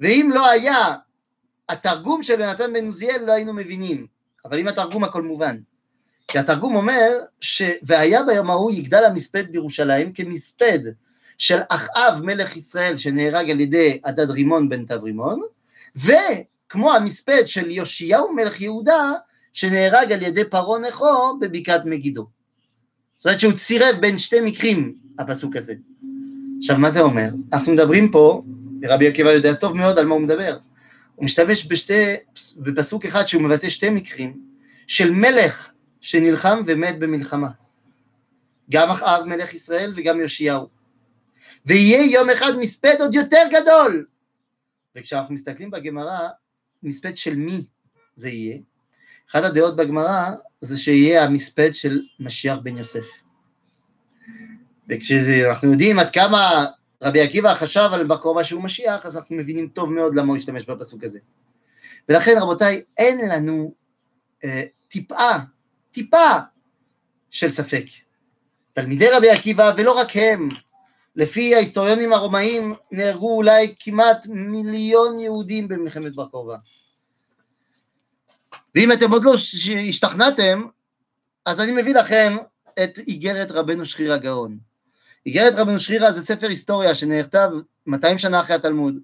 ואם 0.00 0.30
לא 0.34 0.50
היה 0.50 0.96
התרגום 1.68 2.22
של 2.22 2.40
יונתן 2.40 2.72
בן 2.72 2.84
עוזיאל 2.86 3.24
לא 3.24 3.32
היינו 3.32 3.52
מבינים, 3.52 4.06
אבל 4.44 4.58
עם 4.58 4.68
התרגום 4.68 5.04
הכל 5.04 5.22
מובן. 5.22 5.56
כי 6.28 6.38
התרגום 6.38 6.74
אומר 6.74 7.10
ש... 7.40 7.62
והיה 7.82 8.22
ביום 8.22 8.50
ההוא 8.50 8.72
יגדל 8.72 9.04
המספד 9.04 9.52
בירושלים 9.52 10.12
כמספד 10.12 10.78
של 11.38 11.58
אחאב 11.68 12.20
מלך 12.22 12.56
ישראל 12.56 12.96
שנהרג 12.96 13.50
על 13.50 13.60
ידי 13.60 14.00
הדד 14.04 14.30
רימון 14.30 14.68
בן 14.68 14.84
תברימון, 14.84 15.40
וכמו 15.96 16.94
המספד 16.94 17.42
של 17.46 17.70
יאשיהו 17.70 18.32
מלך 18.34 18.60
יהודה 18.60 19.12
שנהרג 19.52 20.12
על 20.12 20.22
ידי 20.22 20.44
פרעה 20.44 20.80
נכו 20.80 21.38
בבקעת 21.40 21.84
מגידו. 21.84 22.26
זאת 23.16 23.26
אומרת 23.26 23.40
שהוא 23.40 23.52
צירף 23.52 23.96
בין 24.00 24.18
שתי 24.18 24.40
מקרים, 24.40 24.94
הפסוק 25.18 25.56
הזה. 25.56 25.74
עכשיו, 26.58 26.78
מה 26.78 26.90
זה 26.90 27.00
אומר? 27.00 27.28
אנחנו 27.52 27.72
מדברים 27.72 28.10
פה, 28.10 28.42
ורבי 28.82 29.08
עקיבא 29.08 29.30
יודע 29.30 29.54
טוב 29.54 29.76
מאוד 29.76 29.98
על 29.98 30.06
מה 30.06 30.14
הוא 30.14 30.22
מדבר. 30.22 30.56
הוא 31.14 31.24
משתמש 31.24 31.66
בשתי, 31.66 32.14
בפסוק 32.56 33.04
אחד 33.04 33.26
שהוא 33.26 33.42
מבטא 33.42 33.68
שתי 33.68 33.90
מקרים, 33.90 34.38
של 34.86 35.10
מלך 35.10 35.70
שנלחם 36.04 36.62
ומת 36.66 36.98
במלחמה. 36.98 37.48
גם 38.70 38.90
אחאב 38.90 39.24
מלך 39.24 39.54
ישראל 39.54 39.92
וגם 39.96 40.20
יאשיהו. 40.20 40.68
ויהיה 41.66 42.12
יום 42.12 42.30
אחד 42.30 42.52
מספד 42.58 42.94
עוד 43.00 43.14
יותר 43.14 43.42
גדול. 43.50 44.06
וכשאנחנו 44.96 45.34
מסתכלים 45.34 45.70
בגמרא, 45.70 46.28
מספד 46.82 47.16
של 47.16 47.36
מי 47.36 47.66
זה 48.14 48.28
יהיה? 48.28 48.58
אחת 49.30 49.44
הדעות 49.44 49.76
בגמרא 49.76 50.30
זה 50.60 50.76
שיהיה 50.76 51.24
המספד 51.24 51.74
של 51.74 52.02
משיח 52.20 52.58
בן 52.58 52.78
יוסף. 52.78 53.06
וכשאנחנו 54.88 55.70
יודעים 55.70 55.98
עד 55.98 56.10
כמה 56.10 56.66
רבי 57.02 57.20
עקיבא 57.20 57.54
חשב 57.54 57.88
על 57.92 58.06
בקרובה 58.06 58.44
שהוא 58.44 58.62
משיח, 58.62 59.06
אז 59.06 59.16
אנחנו 59.16 59.36
מבינים 59.36 59.68
טוב 59.68 59.92
מאוד 59.92 60.14
למה 60.14 60.28
הוא 60.28 60.36
השתמש 60.36 60.64
בפסוק 60.64 61.04
הזה. 61.04 61.18
ולכן 62.08 62.34
רבותיי, 62.40 62.82
אין 62.98 63.28
לנו 63.30 63.74
אה, 64.44 64.62
טיפה, 64.88 65.30
טיפה 65.94 66.38
של 67.30 67.48
ספק. 67.48 67.84
תלמידי 68.72 69.10
רבי 69.10 69.30
עקיבא, 69.30 69.72
ולא 69.76 69.92
רק 69.92 70.08
הם, 70.14 70.48
לפי 71.16 71.54
ההיסטוריונים 71.54 72.12
הרומאים, 72.12 72.74
נהרגו 72.92 73.36
אולי 73.36 73.74
כמעט 73.78 74.26
מיליון 74.26 75.18
יהודים 75.18 75.68
במלחמת 75.68 76.14
בר 76.14 76.28
כוכבא. 76.28 76.56
ואם 78.74 78.92
אתם 78.92 79.10
עוד 79.10 79.24
לא 79.24 79.34
השתכנעתם, 79.88 80.62
אז 81.46 81.60
אני 81.60 81.72
מביא 81.72 81.94
לכם 81.94 82.36
את 82.84 82.98
איגרת 82.98 83.50
רבנו 83.50 83.86
שריר 83.86 84.12
הגאון. 84.12 84.58
איגרת 85.26 85.54
רבנו 85.56 85.78
שרירא 85.78 86.12
זה 86.12 86.24
ספר 86.24 86.48
היסטוריה 86.48 86.94
שנכתב 86.94 87.50
200 87.86 88.18
שנה 88.18 88.40
אחרי 88.40 88.56
התלמוד. 88.56 88.94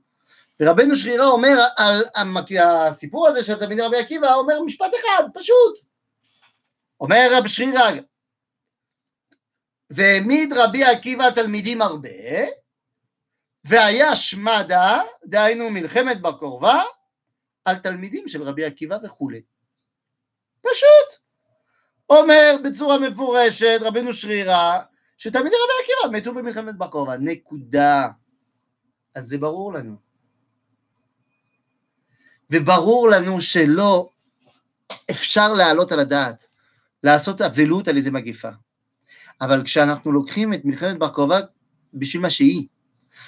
ורבנו 0.60 0.96
שרירא 0.96 1.26
אומר 1.26 1.66
על 1.76 2.02
הסיפור 2.62 3.28
הזה 3.28 3.42
של 3.42 3.54
תלמידי 3.54 3.82
רבי 3.82 3.96
עקיבא, 3.96 4.34
אומר 4.34 4.62
משפט 4.62 4.90
אחד, 5.00 5.28
פשוט. 5.34 5.89
אומר 7.00 7.28
רב 7.32 7.48
שרירא, 7.48 8.00
והעמיד 9.90 10.52
רבי 10.52 10.84
עקיבא 10.84 11.30
תלמידים 11.30 11.82
הרבה, 11.82 12.08
והיה 13.64 14.16
שמדה, 14.16 15.00
דהיינו 15.24 15.70
מלחמת 15.70 16.20
בר 16.20 16.38
כוכבא, 16.38 16.82
על 17.64 17.76
תלמידים 17.76 18.28
של 18.28 18.42
רבי 18.42 18.64
עקיבא 18.64 18.98
וכולי. 19.02 19.42
פשוט. 20.60 21.20
אומר 22.10 22.56
בצורה 22.64 22.98
מפורשת 22.98 23.78
רבנו 23.80 24.12
שרירא, 24.12 24.80
שתלמידי 25.18 25.56
רבי 25.56 25.72
עקיבא 25.82 26.18
מתו 26.18 26.34
במלחמת 26.34 26.76
בר 26.76 27.16
נקודה. 27.20 28.08
אז 29.14 29.26
זה 29.26 29.38
ברור 29.38 29.72
לנו. 29.72 29.96
וברור 32.50 33.08
לנו 33.08 33.40
שלא 33.40 34.08
אפשר 35.10 35.52
להעלות 35.52 35.92
על 35.92 36.00
הדעת, 36.00 36.46
לעשות 37.04 37.40
אבלות 37.40 37.88
על 37.88 37.96
איזה 37.96 38.10
מגיפה. 38.10 38.48
אבל 39.40 39.62
כשאנחנו 39.64 40.12
לוקחים 40.12 40.54
את 40.54 40.64
מלחמת 40.64 40.98
בר 40.98 41.08
כוכבא 41.08 41.40
בשביל 41.94 42.22
מה 42.22 42.30
שהיא, 42.30 42.66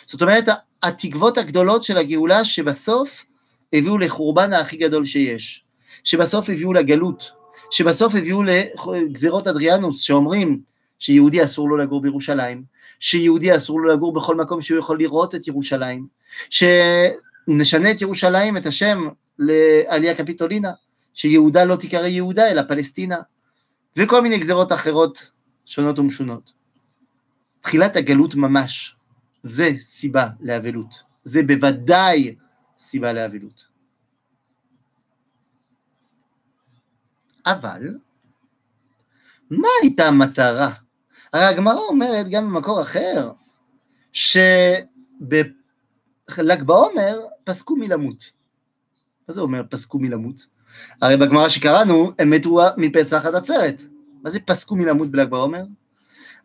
זאת 0.07 0.23
אומרת, 0.23 0.45
התקוות 0.83 1.39
הגדולות 1.39 1.85
של 1.85 1.99
הגאולה 1.99 2.45
שבסוף 2.45 3.25
הביאו 3.73 3.99
לחורבן 3.99 4.53
הכי 4.53 4.77
גדול 4.77 5.05
שיש, 5.05 5.65
שבסוף 6.05 6.51
הביאו 6.51 6.73
לגלות, 6.73 7.31
שבסוף 7.71 8.15
הביאו 8.15 8.43
לגזירות 8.43 9.47
אדריאנוס, 9.47 10.01
שאומרים 10.01 10.61
שיהודי 10.99 11.45
אסור 11.45 11.69
לו 11.69 11.77
לגור 11.77 12.03
בירושלים, 12.03 12.65
שיהודי 13.01 13.57
אסור 13.57 13.81
לו 13.81 13.93
לגור 13.93 14.13
בכל 14.13 14.37
מקום 14.37 14.61
שהוא 14.61 14.79
יכול 14.79 14.99
לראות 14.99 15.35
את 15.35 15.49
ירושלים, 15.49 16.07
שנשנה 16.51 17.91
את 17.91 18.03
ירושלים, 18.03 18.57
את 18.57 18.67
השם, 18.67 19.09
לעלייה 19.39 20.15
קפיטולינה, 20.15 20.71
שיהודה 21.15 21.65
לא 21.65 21.77
תיקרא 21.77 22.07
יהודה 22.07 22.51
אלא 22.51 22.63
פלסטינה, 22.69 23.17
וכל 23.97 24.23
מיני 24.23 24.39
גזירות 24.39 24.73
אחרות 24.73 25.31
שונות 25.65 25.99
ומשונות. 25.99 26.53
תחילת 27.61 27.97
הגלות 27.97 28.35
ממש, 28.35 28.97
זה 29.43 29.71
סיבה 29.81 30.29
לאבלות. 30.41 31.03
זה 31.25 31.41
בוודאי 31.47 32.37
סיבה 32.79 33.13
לאבלות. 33.13 33.67
אבל, 37.47 37.99
מה 39.51 39.69
הייתה 39.83 40.09
המטרה? 40.09 40.75
הרי 41.33 41.45
הגמרא 41.45 41.79
אומרת 41.89 42.27
גם 42.31 42.49
במקור 42.49 42.83
אחר, 42.83 43.33
שבל"ג 44.13 45.23
בעומר 46.67 47.21
פסקו 47.45 47.77
מלמות. 47.77 48.33
מה 49.29 49.35
זה 49.35 49.41
אומר 49.41 49.63
פסקו 49.71 49.99
מלמות? 49.99 50.47
הרי 51.03 51.17
בגמרא 51.17 51.49
שקראנו, 51.49 52.13
הם 52.19 52.31
מתו 52.31 52.61
מפסח 52.77 53.25
עד 53.25 53.35
עצרת. 53.35 53.83
מה 54.23 54.31
זה 54.31 54.41
פסקו 54.41 54.77
מלמות 54.77 55.11
בל"ג 55.11 55.29
בעומר? 55.29 55.63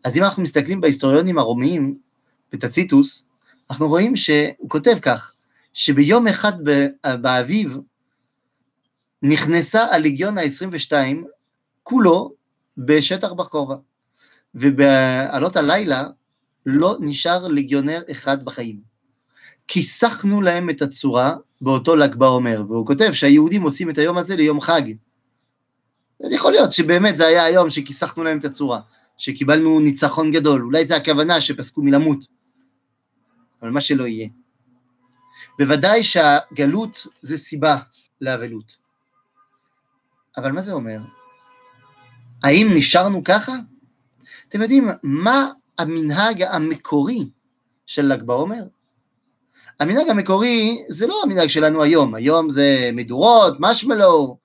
אז 0.04 0.16
אם 0.16 0.24
אנחנו 0.24 0.42
מסתכלים 0.42 0.80
בהיסטוריונים 0.80 1.38
הרומיים, 1.38 1.98
בטציטוס, 2.52 3.28
אנחנו 3.70 3.88
רואים 3.88 4.16
שהוא 4.16 4.68
כותב 4.68 4.98
כך, 5.02 5.32
שביום 5.72 6.26
אחד 6.26 6.52
באביב 7.20 7.78
נכנסה 9.22 9.84
הליגיון 9.84 10.38
ה-22 10.38 10.92
כולו 11.82 12.32
בשטח 12.78 13.32
בר 13.32 13.44
ובעלות 14.54 15.56
הלילה 15.56 16.04
לא 16.66 16.96
נשאר 17.00 17.48
ליגיונר 17.48 18.02
אחד 18.10 18.44
בחיים. 18.44 18.87
כיסחנו 19.68 20.42
להם 20.42 20.70
את 20.70 20.82
הצורה 20.82 21.36
באותו 21.60 21.96
ל"ג 21.96 22.14
בעומר, 22.14 22.64
והוא 22.68 22.86
כותב 22.86 23.12
שהיהודים 23.12 23.62
עושים 23.62 23.90
את 23.90 23.98
היום 23.98 24.18
הזה 24.18 24.36
ליום 24.36 24.60
חג. 24.60 24.82
אז 26.24 26.32
יכול 26.32 26.52
להיות 26.52 26.72
שבאמת 26.72 27.16
זה 27.16 27.26
היה 27.26 27.44
היום 27.44 27.70
שכיסחנו 27.70 28.24
להם 28.24 28.38
את 28.38 28.44
הצורה, 28.44 28.80
שקיבלנו 29.18 29.80
ניצחון 29.80 30.32
גדול, 30.32 30.62
אולי 30.62 30.86
זה 30.86 30.96
הכוונה 30.96 31.40
שפסקו 31.40 31.82
מלמות, 31.82 32.26
אבל 33.62 33.70
מה 33.70 33.80
שלא 33.80 34.06
יהיה. 34.06 34.28
בוודאי 35.58 36.04
שהגלות 36.04 37.06
זה 37.22 37.36
סיבה 37.36 37.78
לאבלות. 38.20 38.76
אבל 40.36 40.52
מה 40.52 40.62
זה 40.62 40.72
אומר? 40.72 40.98
האם 42.44 42.68
נשארנו 42.74 43.24
ככה? 43.24 43.52
אתם 44.48 44.62
יודעים, 44.62 44.88
מה 45.02 45.50
המנהג 45.78 46.42
המקורי 46.42 47.30
של 47.86 48.12
ל"ג 48.12 48.22
בעומר? 48.22 48.62
המנהג 49.80 50.10
המקורי 50.10 50.84
זה 50.88 51.06
לא 51.06 51.22
המנהג 51.22 51.48
שלנו 51.48 51.82
היום, 51.82 52.14
היום 52.14 52.50
זה 52.50 52.90
מדורות, 52.92 53.56
משמלו, 53.60 54.38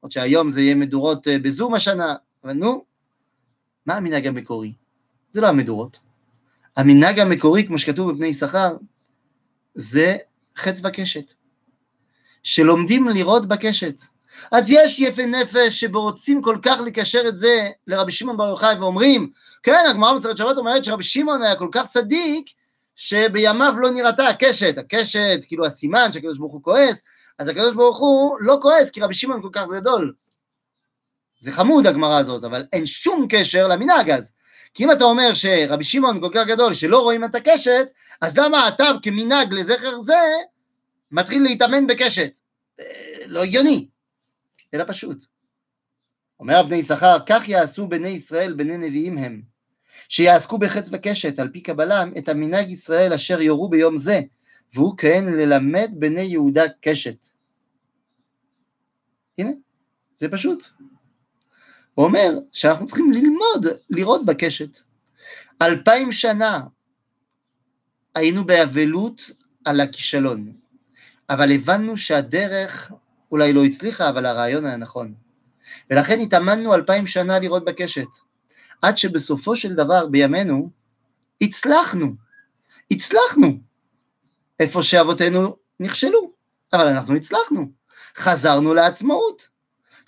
עוד 0.00 0.12
שהיום 0.12 0.50
זה 0.50 0.60
יהיה 0.60 0.74
מדורות 0.74 1.28
אה, 1.28 1.38
בזום 1.38 1.74
השנה, 1.74 2.14
אבל 2.44 2.52
נו, 2.52 2.84
מה 3.86 3.94
המנהג 3.94 4.26
המקורי? 4.26 4.72
זה 5.30 5.40
לא 5.40 5.46
המדורות. 5.46 6.00
המנהג 6.76 7.18
המקורי, 7.20 7.66
כמו 7.66 7.78
שכתוב 7.78 8.10
בבני 8.10 8.26
יששכר, 8.26 8.76
זה 9.74 10.16
חץ 10.56 10.80
וקשת. 10.84 11.32
שלומדים 12.42 13.08
לראות 13.08 13.46
בקשת. 13.46 14.00
אז 14.52 14.70
יש 14.70 14.98
יפי 14.98 15.26
נפש 15.26 15.80
שרוצים 15.80 16.42
כל 16.42 16.58
כך 16.62 16.80
לקשר 16.86 17.28
את 17.28 17.38
זה 17.38 17.70
לרבי 17.86 18.12
שמעון 18.12 18.36
בר 18.36 18.48
יוחאי 18.48 18.78
ואומרים, 18.78 19.30
כן, 19.62 19.84
הגמרא 19.90 20.18
בצורת 20.18 20.36
שבת 20.36 20.56
אומרת 20.56 20.84
שרבי 20.84 21.02
שמעון 21.02 21.42
היה 21.42 21.56
כל 21.56 21.68
כך 21.72 21.86
צדיק, 21.86 22.50
שבימיו 22.96 23.74
לא 23.78 23.90
נראתה 23.90 24.28
הקשת, 24.28 24.78
הקשת, 24.78 25.40
כאילו 25.46 25.66
הסימן 25.66 26.12
שהקדוש 26.12 26.38
ברוך 26.38 26.52
הוא 26.52 26.62
כועס, 26.62 27.02
אז 27.38 27.48
הקדוש 27.48 27.74
ברוך 27.74 27.98
הוא 27.98 28.36
לא 28.40 28.58
כועס 28.62 28.90
כי 28.90 29.00
רבי 29.00 29.14
שמעון 29.14 29.42
כל 29.42 29.48
כך 29.52 29.64
גדול. 29.76 30.14
זה 31.40 31.52
חמוד 31.52 31.86
הגמרא 31.86 32.18
הזאת, 32.18 32.44
אבל 32.44 32.64
אין 32.72 32.86
שום 32.86 33.26
קשר 33.28 33.68
למנהג 33.68 34.10
אז. 34.10 34.32
כי 34.74 34.84
אם 34.84 34.92
אתה 34.92 35.04
אומר 35.04 35.34
שרבי 35.34 35.84
שמעון 35.84 36.20
כל 36.20 36.30
כך 36.34 36.46
גדול 36.46 36.74
שלא 36.74 37.02
רואים 37.02 37.24
את 37.24 37.34
הקשת, 37.34 37.88
אז 38.20 38.38
למה 38.38 38.68
אתה 38.68 38.84
כמנהג 39.02 39.52
לזכר 39.52 40.00
זה 40.00 40.14
מתחיל 41.10 41.42
להתאמן 41.42 41.86
בקשת? 41.86 42.40
אה, 42.80 42.84
לא 43.26 43.42
הגיוני, 43.42 43.88
אלא 44.74 44.84
פשוט. 44.86 45.24
אומר 46.40 46.62
בני 46.62 46.76
יששכר, 46.76 47.16
כך 47.26 47.48
יעשו 47.48 47.86
בני 47.86 48.08
ישראל 48.08 48.52
בני 48.52 48.76
נביאים 48.76 49.18
הם, 49.18 49.42
שיעסקו 50.08 50.58
בחץ 50.58 50.88
וקשת 50.92 51.38
על 51.38 51.48
פי 51.48 51.60
קבלם 51.60 52.12
את 52.18 52.28
המנהג 52.28 52.70
ישראל 52.70 53.12
אשר 53.12 53.40
יורו 53.40 53.68
ביום 53.68 53.98
זה, 53.98 54.20
והוא 54.74 54.94
כהן 54.98 55.32
ללמד 55.32 55.90
בני 55.98 56.20
יהודה 56.20 56.62
קשת. 56.80 57.26
הנה, 59.38 59.50
זה 60.16 60.28
פשוט. 60.28 60.64
הוא 61.94 62.06
אומר 62.06 62.38
שאנחנו 62.52 62.86
צריכים 62.86 63.12
ללמוד 63.12 63.78
לראות 63.90 64.24
בקשת. 64.24 64.78
אלפיים 65.62 66.12
שנה 66.12 66.60
היינו 68.14 68.44
באבלות 68.44 69.22
על 69.64 69.80
הכישלון, 69.80 70.52
אבל 71.30 71.52
הבנו 71.52 71.96
שהדרך 71.96 72.92
אולי 73.32 73.52
לא 73.52 73.64
הצליחה, 73.64 74.08
אבל 74.08 74.26
הרעיון 74.26 74.66
היה 74.66 74.76
נכון. 74.76 75.14
ולכן 75.90 76.20
התאמנו 76.20 76.74
אלפיים 76.74 77.06
שנה 77.06 77.38
לראות 77.38 77.64
בקשת, 77.64 78.06
עד 78.82 78.98
שבסופו 78.98 79.56
של 79.56 79.74
דבר 79.74 80.06
בימינו 80.06 80.70
הצלחנו, 81.40 82.06
הצלחנו, 82.90 83.58
איפה 84.60 84.82
שאבותינו 84.82 85.56
נכשלו, 85.80 86.30
אבל 86.72 86.88
אנחנו 86.88 87.14
הצלחנו, 87.14 87.72
חזרנו 88.16 88.74
לעצמאות, 88.74 89.48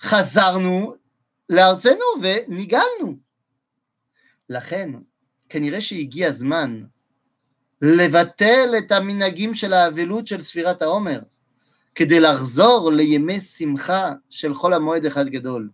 חזרנו 0.01 0.95
לארצנו 1.49 2.05
וניגלנו. 2.21 3.17
לכן, 4.49 4.91
כנראה 5.49 5.81
שהגיע 5.81 6.27
הזמן 6.27 6.83
לבטל 7.81 8.73
את 8.77 8.91
המנהגים 8.91 9.55
של 9.55 9.73
האבלות 9.73 10.27
של 10.27 10.43
ספירת 10.43 10.81
העומר, 10.81 11.19
כדי 11.95 12.19
לחזור 12.19 12.91
לימי 12.91 13.41
שמחה 13.41 14.13
של 14.29 14.53
חול 14.53 14.73
המועד 14.73 15.05
אחד 15.05 15.29
גדול. 15.29 15.69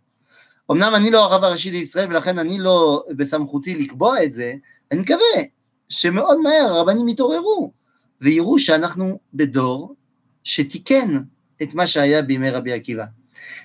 אמנם 0.71 0.95
אני 0.95 1.12
לא 1.12 1.25
הרב 1.25 1.43
הראשי 1.43 1.71
לישראל 1.71 2.10
ולכן 2.10 2.39
אני 2.39 2.60
לא 2.60 3.04
בסמכותי 3.10 3.75
לקבוע 3.75 4.23
את 4.23 4.34
זה, 4.34 4.54
אני 4.91 4.99
מקווה 4.99 5.43
שמאוד 5.89 6.38
מהר 6.39 6.65
הרבנים 6.65 7.08
יתעוררו 7.08 7.71
ויראו 8.21 8.60
שאנחנו 8.60 9.19
בדור 9.34 9.95
שתיקן 10.43 11.17
את 11.63 11.73
מה 11.73 11.88
שהיה 11.88 12.21
בימי 12.21 12.49
רבי 12.49 12.73
עקיבא. 12.73 13.06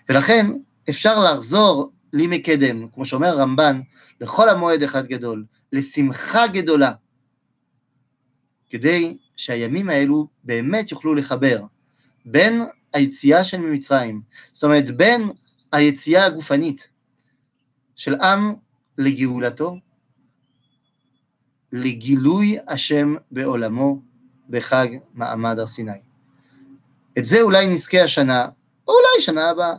ולכן 0.08 0.46
אפשר 0.90 1.18
לחזור 1.18 1.92
לימי 2.12 2.42
קדם, 2.42 2.88
כמו 2.88 3.04
שאומר 3.04 3.28
הרמב"ן, 3.28 3.80
לכל 4.20 4.48
המועד 4.48 4.82
אחד 4.82 5.06
גדול, 5.06 5.44
לשמחה 5.72 6.46
גדולה, 6.46 6.92
כדי 8.70 9.16
שהימים 9.36 9.90
האלו 9.90 10.26
באמת 10.44 10.90
יוכלו 10.90 11.14
לחבר 11.14 11.62
בין 12.24 12.62
היציאה 12.92 13.44
של 13.44 13.60
ממצרים, 13.60 14.20
זאת 14.52 14.64
אומרת 14.64 14.90
בין 14.90 15.30
היציאה 15.72 16.26
הגופנית 16.26 16.88
של 18.00 18.14
עם 18.14 18.54
לגאולתו, 18.98 19.76
לגילוי 21.72 22.58
השם 22.68 23.14
בעולמו 23.30 24.02
בחג 24.50 24.88
מעמד 25.14 25.58
הר 25.58 25.66
סיני. 25.66 26.00
את 27.18 27.24
זה 27.24 27.40
אולי 27.40 27.66
נזכה 27.66 28.02
השנה, 28.02 28.48
או 28.88 28.92
אולי 28.92 29.20
שנה 29.20 29.50
הבאה. 29.50 29.74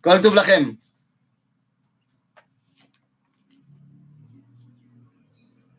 כל 0.00 0.22
טוב 0.22 0.34
לכם. 0.34 0.70